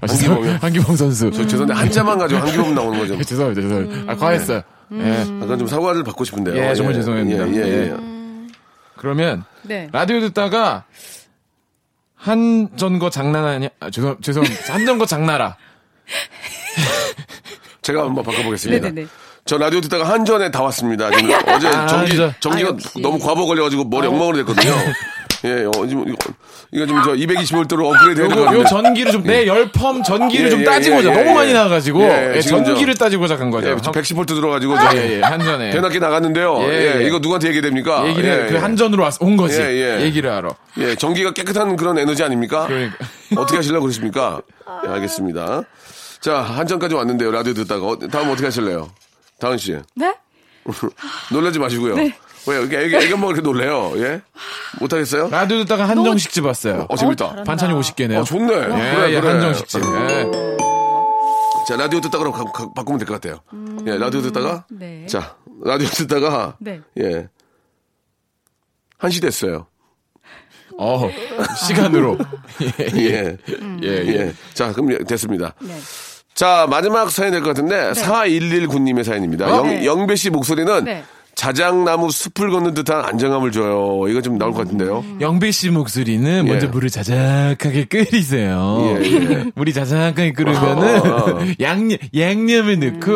아, 0.00 0.06
죄송해요. 0.06 0.58
한기범 0.60 0.96
선수. 0.96 1.30
저 1.30 1.46
죄송한데 1.46 1.74
한자만 1.74 2.18
가지고 2.18 2.40
한기범 2.40 2.74
나오는 2.74 2.98
거죠. 2.98 3.14
예, 3.18 3.22
죄송합니다. 3.24 3.62
죄송합니다. 3.62 4.12
아, 4.12 4.16
과했어요. 4.16 4.62
예. 4.92 5.20
약간 5.42 5.58
좀 5.58 5.66
사과를 5.66 6.04
받고 6.04 6.24
싶은데요. 6.24 6.56
예, 6.56 6.74
정말 6.74 6.94
죄송합니다. 6.94 7.48
예, 7.48 7.52
예, 7.54 7.60
예. 7.60 7.90
예. 7.90 7.96
그러면 8.96 9.44
네. 9.62 9.88
라디오 9.92 10.20
듣다가 10.20 10.84
한전거 12.16 13.10
장난 13.10 13.44
아니야? 13.44 13.68
아, 13.80 13.90
죄송 13.90 14.16
죄송 14.20 14.44
한전거 14.68 15.04
장나라. 15.06 15.56
제가 17.82 18.04
한번 18.04 18.24
바꿔보겠습니다. 18.24 18.88
네네네. 18.88 19.08
저 19.44 19.58
라디오 19.58 19.80
듣다가 19.82 20.08
한전에 20.08 20.50
다 20.50 20.62
왔습니다. 20.62 21.10
지금 21.10 21.30
어제 21.48 21.68
아, 21.74 21.86
전기, 21.86 22.10
진짜. 22.12 22.34
전기가 22.40 22.70
아, 22.70 22.72
역시. 22.72 23.00
너무 23.02 23.18
과부 23.18 23.46
걸려가지고 23.46 23.84
머리 23.84 24.06
엉망으로 24.06 24.38
됐거든요. 24.38 24.72
예, 25.44 25.64
어, 25.66 25.86
지금 25.86 26.08
이거, 26.08 26.16
이거 26.72 26.86
지금 26.86 27.02
저 27.04 27.12
220볼트로 27.12 27.84
업그레이드 27.92 28.20
해야 28.22 28.24
요거 28.30 28.34
될것 28.34 28.54
요 28.54 28.62
같은데. 28.62 28.68
전기를 28.70 29.12
좀 29.12 29.22
내 29.24 29.46
열펌 29.46 30.02
전기를 30.02 30.46
예, 30.46 30.50
좀 30.50 30.60
예, 30.60 30.64
따지고자 30.64 31.10
예, 31.10 31.14
너무 31.14 31.30
예, 31.30 31.34
많이 31.34 31.50
예. 31.50 31.52
나가지고 31.52 32.02
예, 32.02 32.32
예, 32.36 32.40
지금 32.40 32.58
저- 32.64 32.70
전기를 32.70 32.94
따지고자 32.94 33.36
간 33.36 33.50
거죠. 33.50 33.68
예, 33.70 33.76
저 33.82 33.90
110볼트 33.92 34.28
들어가지고 34.28 34.76
저 34.78 34.86
아, 34.86 34.96
예, 34.96 35.18
예, 35.18 35.20
한전에 35.20 35.70
대낮게 35.70 35.98
나갔는데요. 35.98 36.58
예, 36.62 36.68
예, 36.68 37.00
예. 37.02 37.06
이거 37.06 37.18
누구한테 37.18 37.48
얘기 37.48 37.60
됩니까? 37.60 38.06
얘기를 38.08 38.44
예, 38.44 38.48
그 38.48 38.54
예. 38.54 38.58
한전으로 38.58 39.02
왔, 39.02 39.20
온 39.20 39.36
거지. 39.36 39.60
예, 39.60 39.98
예. 39.98 40.02
얘기를 40.02 40.30
하러. 40.32 40.54
예, 40.78 40.94
전기가 40.94 41.32
깨끗한 41.34 41.76
그런 41.76 41.98
에너지 41.98 42.22
아닙니까? 42.24 42.66
그러니까. 42.66 42.96
어떻게 43.36 43.56
하실려고 43.56 43.82
그러십니까? 43.82 44.40
예, 44.86 44.88
알겠습니다. 44.92 45.62
자, 46.20 46.40
한전까지 46.40 46.94
왔는데요. 46.94 47.30
라디오 47.30 47.52
듣다가. 47.52 47.86
어, 47.86 47.98
다음 48.10 48.30
어떻게 48.30 48.46
하실래요? 48.46 48.88
다은 49.40 49.58
씨. 49.58 49.76
네? 49.94 50.14
놀라지 51.30 51.58
마시고요. 51.58 51.96
왜요? 52.46 52.60
이렇게 52.62 52.78
애기, 52.78 52.96
애기 52.96 53.12
엄마가 53.14 53.32
이렇게 53.32 53.42
놀래요? 53.42 53.92
예? 53.96 54.20
못하겠어요? 54.80 55.28
라디오 55.30 55.58
듣다가 55.58 55.88
한정식집 55.88 56.44
왔어요. 56.44 56.86
어, 56.88 56.96
재밌다. 56.96 57.42
반찬이 57.44 57.72
50개네요. 57.74 58.20
어, 58.20 58.24
좋네. 58.24 58.52
예, 58.54 58.66
그래, 58.66 59.14
예, 59.14 59.20
그래. 59.20 59.32
한정식집. 59.32 59.80
예. 59.82 60.30
자, 61.66 61.76
라디오 61.76 62.00
듣다가 62.00 62.30
가- 62.30 62.44
가- 62.44 62.72
바꾸면 62.74 62.98
될 62.98 63.06
것 63.08 63.20
같아요. 63.20 63.40
예, 63.86 63.96
라디오 63.96 64.20
듣다가. 64.20 64.66
네. 64.70 65.06
자, 65.06 65.36
라디오 65.64 65.88
듣다가. 65.88 66.56
네. 66.60 66.80
예. 67.00 67.28
한시 68.98 69.20
됐어요. 69.20 69.66
어, 70.78 71.08
시간으로. 71.66 72.18
예. 72.60 72.98
예, 72.98 73.36
예. 73.82 73.88
예. 73.88 74.34
자, 74.52 74.72
그럼 74.72 74.92
예, 74.92 74.98
됐습니다. 74.98 75.54
네. 75.60 75.74
자, 76.34 76.66
마지막 76.68 77.10
사연이 77.10 77.30
될것 77.32 77.54
같은데, 77.54 77.92
4119님의 77.92 79.04
사연입니다. 79.04 79.48
영, 79.48 79.66
네. 79.68 79.84
영배 79.86 80.16
씨 80.16 80.30
목소리는 80.30 80.84
네. 80.84 81.04
자작나무 81.34 82.10
숲을 82.10 82.50
걷는 82.50 82.74
듯한 82.74 83.04
안정감을 83.04 83.52
줘요. 83.52 84.06
이거 84.08 84.20
좀 84.22 84.38
나올 84.38 84.52
것 84.52 84.58
같은데요. 84.58 85.04
영배 85.20 85.50
씨 85.50 85.70
목소리는 85.70 86.46
먼저 86.46 86.66
예. 86.66 86.70
물을 86.70 86.88
자작하게 86.88 87.84
끓이세요. 87.86 88.96
예, 89.00 89.04
예. 89.04 89.44
물이 89.54 89.72
자작하게 89.72 90.32
끓으면은 90.32 91.00
어, 91.00 91.16
어. 91.16 91.38
양념 91.60 91.98
양념을 92.16 92.78
넣고 93.00 93.12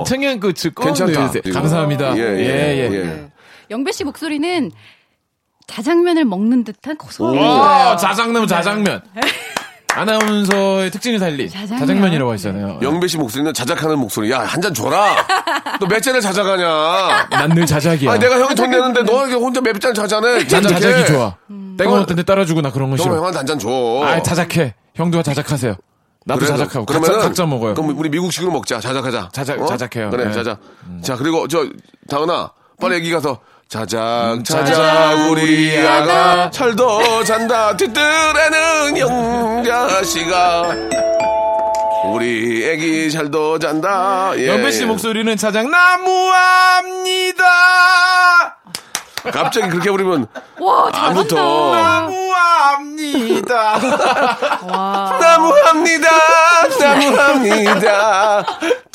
어. 0.00 0.04
청양고추 0.04 0.72
꼭 0.72 0.84
괜찮다. 0.84 1.20
넣으세요. 1.20 1.42
이거. 1.44 1.58
감사합니다. 1.60 2.16
예, 2.16 2.22
예, 2.22 2.44
예, 2.44 2.90
예. 2.90 2.94
예. 2.94 3.02
네. 3.04 3.30
영배 3.70 3.92
씨 3.92 4.04
목소리는 4.04 4.70
자장면을 5.66 6.24
먹는 6.24 6.64
듯한 6.64 6.96
고소함이 6.96 7.38
오, 7.38 7.40
있어요. 7.40 7.96
자장면 7.96 8.46
자장면. 8.48 9.02
아나운서의 9.94 10.90
특징을 10.90 11.18
살린 11.18 11.48
자장면. 11.48 11.78
자장면. 11.78 12.12
이라고 12.12 12.32
하시잖아요. 12.32 12.78
영배 12.82 13.06
씨 13.08 13.16
목소리는 13.18 13.52
자작하는 13.52 13.98
목소리. 13.98 14.30
야, 14.30 14.40
한 14.40 14.60
잔 14.60 14.72
줘라! 14.74 15.26
너 15.80 15.86
몇 15.86 16.00
잔을 16.02 16.20
자작하냐? 16.20 17.28
난늘 17.30 17.64
자작이야. 17.66 18.10
아니, 18.12 18.20
내가 18.20 18.38
형이 18.38 18.54
돈 18.54 18.70
내는데 18.70 19.02
너 19.04 19.26
이렇게 19.26 19.34
혼자 19.34 19.60
몇 19.60 19.78
잔 19.80 19.94
자자네? 19.94 20.46
난 20.46 20.62
자작이 20.62 21.06
좋아. 21.06 21.34
음. 21.50 21.74
땡은 21.78 21.98
어떤 21.98 22.16
데 22.16 22.22
따라주고 22.22 22.60
나 22.60 22.70
그런 22.70 22.90
거 22.90 22.96
형, 22.96 23.02
싫어. 23.04 23.16
형한테 23.16 23.38
한잔 23.38 23.58
줘. 23.58 23.68
아, 24.04 24.22
자작해. 24.22 24.74
형도 24.94 25.22
자작하세요. 25.22 25.74
나도 26.26 26.40
그래, 26.40 26.48
자작하고 26.50 26.84
그러면은 26.84 27.14
각자, 27.14 27.28
각자 27.28 27.46
먹어요. 27.46 27.72
그럼 27.74 27.96
우리 27.98 28.10
미국식으로 28.10 28.52
먹자. 28.52 28.78
자작하자. 28.80 29.30
자작- 29.32 29.66
자작해요. 29.66 30.10
그래, 30.10 30.26
네. 30.26 30.32
자작. 30.32 30.60
자, 31.02 31.16
그리고 31.16 31.48
저 31.48 31.64
다은아, 32.10 32.50
빨리 32.78 32.96
애기 32.96 33.10
가서 33.10 33.38
자작 33.70 34.42
자작 34.44 34.66
자작 34.66 35.30
우리 35.30 35.78
아가 35.78 36.50
철도 36.50 37.22
잔다 37.22 37.76
뒤뜰에는 37.76 38.98
영자씨가 38.98 40.74
우리 42.06 42.68
애기 42.68 43.12
잘도 43.12 43.60
잔다. 43.60 44.32
예, 44.34 44.48
연배 44.48 44.72
씨 44.72 44.82
예. 44.82 44.86
목소리는 44.86 45.36
자작 45.36 45.70
나무합니다. 45.70 47.44
갑자기 49.32 49.68
그렇게 49.68 49.88
부르면 49.92 50.26
와. 50.58 50.90
잘한다. 50.90 52.08
우아합니다. 52.08 53.56
와. 54.62 55.18
너무합니다. 55.20 56.08
너무합니다. 56.80 58.44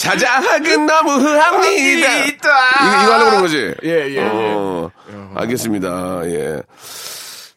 자작은 0.06 0.86
너무합니다. 0.86 1.70
이거, 1.72 2.28
이거 2.30 2.50
하려고 3.14 3.26
그런 3.30 3.42
거지? 3.42 3.74
예, 3.84 3.90
예, 4.10 4.16
예. 4.16 4.20
어, 4.22 4.92
알겠습니다. 5.36 6.22
예. 6.26 6.62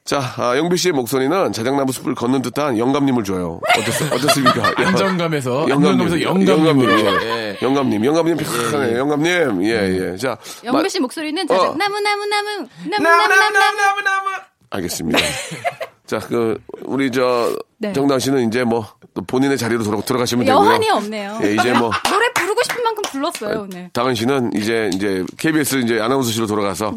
자, 0.04 0.20
아, 0.38 0.56
영배 0.56 0.76
씨의 0.76 0.92
목소리는 0.94 1.52
자작나무 1.52 1.92
숲을 1.92 2.14
걷는 2.14 2.40
듯한 2.40 2.78
영감님을 2.78 3.24
줘요. 3.24 3.60
어떻, 3.76 4.12
어떻습니까? 4.14 4.72
안정감에서 4.82 5.68
영감님. 5.68 6.00
안정감에서 6.00 6.22
영감님. 6.22 6.90
예. 7.22 7.58
영감님. 7.60 8.04
영감님 8.06 8.36
편하네. 8.38 8.96
영감님. 8.96 9.64
예, 9.64 10.12
예. 10.12 10.16
자. 10.16 10.38
영배 10.64 10.82
마- 10.84 10.88
씨 10.88 10.98
목소리는 11.00 11.42
어. 11.50 11.54
자작 11.54 11.76
나무 11.76 12.00
나무 12.00 12.24
나무 12.24 12.68
나무 12.88 13.02
나무 13.02 13.28
나무 13.52 14.00
나무 14.00 14.28
알겠습니다. 14.70 15.18
자, 16.08 16.18
그, 16.20 16.58
우리 16.84 17.12
저, 17.12 17.54
네. 17.76 17.92
정다은 17.92 18.18
씨는 18.18 18.48
이제 18.48 18.64
뭐, 18.64 18.86
또 19.12 19.20
본인의 19.22 19.58
자리로 19.58 19.84
돌아, 19.84 20.00
들어가시면 20.00 20.46
되고요. 20.46 20.66
여한이 20.66 20.88
없네요. 20.88 21.38
예, 21.42 21.52
이제 21.52 21.70
뭐, 21.74 21.90
노래 22.08 22.32
부르고 22.32 22.62
싶은 22.62 22.82
만큼 22.82 23.02
불렀어요 23.12 23.60
오늘. 23.64 23.90
다은 23.92 24.14
씨는 24.14 24.52
이제, 24.54 24.88
이제, 24.94 25.22
KBS 25.36 25.76
이제 25.84 26.00
아나운서실로 26.00 26.46
돌아가서. 26.46 26.94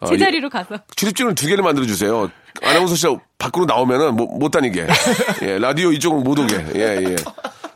어, 0.00 0.06
제 0.06 0.18
자리로 0.18 0.50
가서. 0.50 0.74
출입증을 0.96 1.36
두 1.36 1.46
개를 1.46 1.62
만들어 1.62 1.86
주세요. 1.86 2.28
아나운서실 2.60 3.16
밖으로 3.38 3.64
나오면은 3.64 4.16
못, 4.16 4.26
못 4.26 4.50
다니게. 4.50 4.88
예, 5.42 5.58
라디오 5.58 5.92
이쪽은 5.92 6.24
못 6.24 6.36
오게. 6.40 6.66
예, 6.74 6.80
예. 6.80 7.16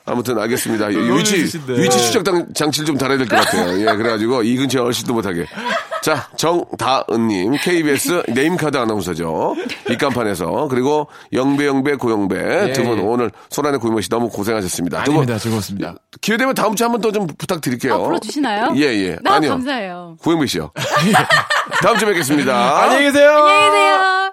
아무튼 0.05 0.39
알겠습니다. 0.39 0.87
위치. 0.87 1.45
위치 1.69 1.99
추적 1.99 2.25
당- 2.25 2.47
장치를 2.55 2.87
좀 2.87 2.99
달아야 2.99 3.19
될 3.19 3.29
것 3.29 3.37
같아요. 3.37 3.79
예, 3.81 3.85
그래가지고 3.97 4.43
이 4.43 4.57
근처에 4.57 4.83
얼씬도 4.83 5.15
못하게. 5.15 5.47
자, 6.03 6.29
정다은님 6.37 7.53
KBS 7.63 8.25
name 8.29 8.53
card 8.53 8.77
아나운서죠. 8.77 9.55
입간판에서 9.89 10.67
그리고 10.69 11.07
영배 11.33 11.67
영배 11.67 11.95
고영배 11.95 12.73
두분 12.73 12.99
예. 12.99 13.03
오늘 13.03 13.31
소란의 13.51 13.79
고영배 13.79 14.03
씨 14.03 14.09
너무 14.09 14.29
고생하셨습니다. 14.29 15.05
두분 15.05 15.21
아닙니다. 15.21 15.39
즐거웠습니다. 15.39 15.95
기회 16.21 16.37
되면 16.37 16.55
다음 16.55 16.75
주에 16.75 16.85
한번 16.87 17.01
더 17.01 17.13
좀 17.13 17.27
부탁드릴게요. 17.27 17.95
아, 17.95 17.99
불러주시나요? 17.99 18.73
예, 18.77 18.81
예. 18.83 19.17
나 19.23 19.35
아니요. 19.35 19.51
감사해요. 19.51 20.17
고영배 20.23 20.47
씨요. 20.47 20.73
다음 21.83 21.99
주에 21.99 22.09
뵙겠습니다. 22.09 22.53
안녕히 22.83 23.05
계세요. 23.05 23.31
안녕히 23.31 23.71
계세요. 23.71 24.33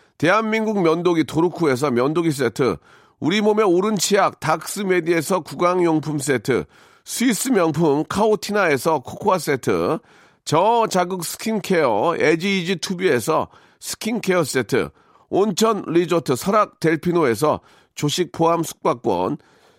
대한민국 0.21 0.83
면도기 0.83 1.23
도루코에서 1.23 1.89
면도기 1.89 2.31
세트, 2.31 2.77
우리 3.19 3.41
몸에 3.41 3.65
옳은 3.65 3.97
치약 3.97 4.39
닥스메디에서 4.39 5.39
구강용품 5.39 6.19
세트, 6.19 6.65
스위스 7.03 7.49
명품 7.49 8.03
카오티나에서 8.07 8.99
코코아 8.99 9.39
세트, 9.39 9.97
저자극 10.45 11.25
스킨케어 11.25 12.17
에지이지 12.19 12.75
투비에서 12.75 13.47
스킨케어 13.79 14.43
세트, 14.43 14.89
온천 15.29 15.85
리조트 15.87 16.35
설악 16.35 16.79
델피노에서 16.79 17.59
조식 17.95 18.31
포함 18.31 18.61
숙박권, 18.61 19.37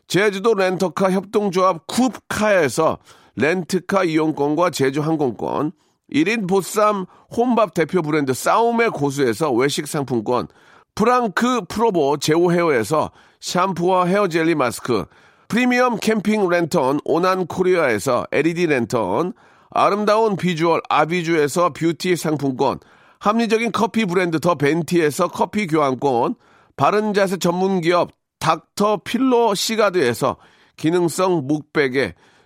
제주도 0.08 0.54
렌터카 0.54 1.12
협동조합 1.12 1.86
쿱카에서 1.86 2.98
렌트카 3.36 4.02
이용권과 4.02 4.70
제주 4.70 5.02
항공권, 5.02 5.70
1인 6.12 6.48
보쌈 6.48 7.06
혼밥 7.34 7.74
대표 7.74 8.02
브랜드 8.02 8.34
싸움의 8.34 8.90
고수에서 8.90 9.52
외식 9.52 9.86
상품권, 9.86 10.46
프랑크 10.94 11.62
프로보 11.68 12.18
제오 12.18 12.52
헤어에서 12.52 13.10
샴푸와 13.40 14.04
헤어 14.06 14.28
젤리 14.28 14.54
마스크, 14.54 15.06
프리미엄 15.48 15.98
캠핑 15.98 16.48
랜턴 16.48 17.00
오난 17.04 17.46
코리아에서 17.46 18.26
LED 18.30 18.66
랜턴, 18.66 19.32
아름다운 19.70 20.36
비주얼 20.36 20.82
아비주에서 20.88 21.72
뷰티 21.72 22.16
상품권, 22.16 22.78
합리적인 23.20 23.72
커피 23.72 24.04
브랜드 24.04 24.38
더 24.38 24.54
벤티에서 24.54 25.28
커피 25.28 25.66
교환권, 25.66 26.34
바른 26.76 27.14
자세 27.14 27.36
전문 27.38 27.80
기업 27.80 28.10
닥터 28.38 28.98
필로 29.04 29.54
시가드에서 29.54 30.36
기능성 30.76 31.46
목베개, 31.46 32.14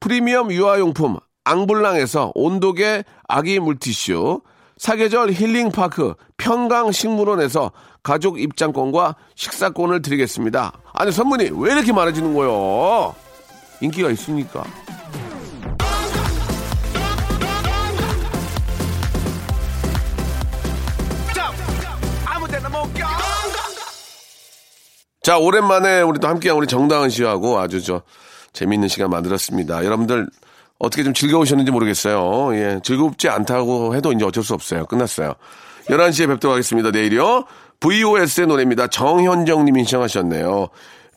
프리미엄 0.00 0.52
유아용품 0.52 1.18
앙블랑에서 1.44 2.32
온도계 2.34 3.04
아기 3.28 3.60
물티슈, 3.60 4.40
사계절 4.78 5.32
힐링파크 5.32 6.14
평강식물원에서 6.36 7.72
가족 8.02 8.40
입장권과 8.40 9.16
식사권을 9.34 10.02
드리겠습니다. 10.02 10.72
아니 10.92 11.12
선물이 11.12 11.50
왜 11.54 11.72
이렇게 11.72 11.92
많아지는 11.92 12.34
거요? 12.34 13.14
인기가 13.80 14.10
있으니까. 14.10 14.64
자, 25.22 25.38
오랜만에 25.38 26.02
우리 26.02 26.20
또 26.20 26.28
함께한 26.28 26.56
우리 26.56 26.68
정다은 26.68 27.10
씨하고 27.10 27.58
아주 27.58 27.82
저 27.82 28.02
재미있는 28.56 28.88
시간 28.88 29.10
만들었습니다. 29.10 29.84
여러분들 29.84 30.26
어떻게 30.78 31.04
좀 31.04 31.14
즐거우셨는지 31.14 31.70
모르겠어요. 31.70 32.54
예, 32.56 32.80
즐겁지 32.82 33.28
않다고 33.28 33.94
해도 33.94 34.12
이제 34.12 34.24
어쩔 34.24 34.42
수 34.42 34.54
없어요. 34.54 34.86
끝났어요. 34.86 35.34
11시에 35.88 36.26
뵙도록 36.26 36.54
하겠습니다. 36.54 36.90
내일이요. 36.90 37.44
VOS의 37.80 38.46
노래입니다. 38.46 38.88
정현정 38.88 39.64
님이 39.66 39.84
신청하셨네요. 39.84 40.68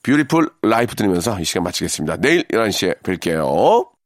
뷰티풀 0.04 0.50
라이프 0.62 0.96
들으면서 0.96 1.40
이 1.40 1.46
시간 1.46 1.64
마치겠습니다. 1.64 2.18
내일 2.18 2.44
11시에 2.50 3.02
뵐게요. 3.02 3.99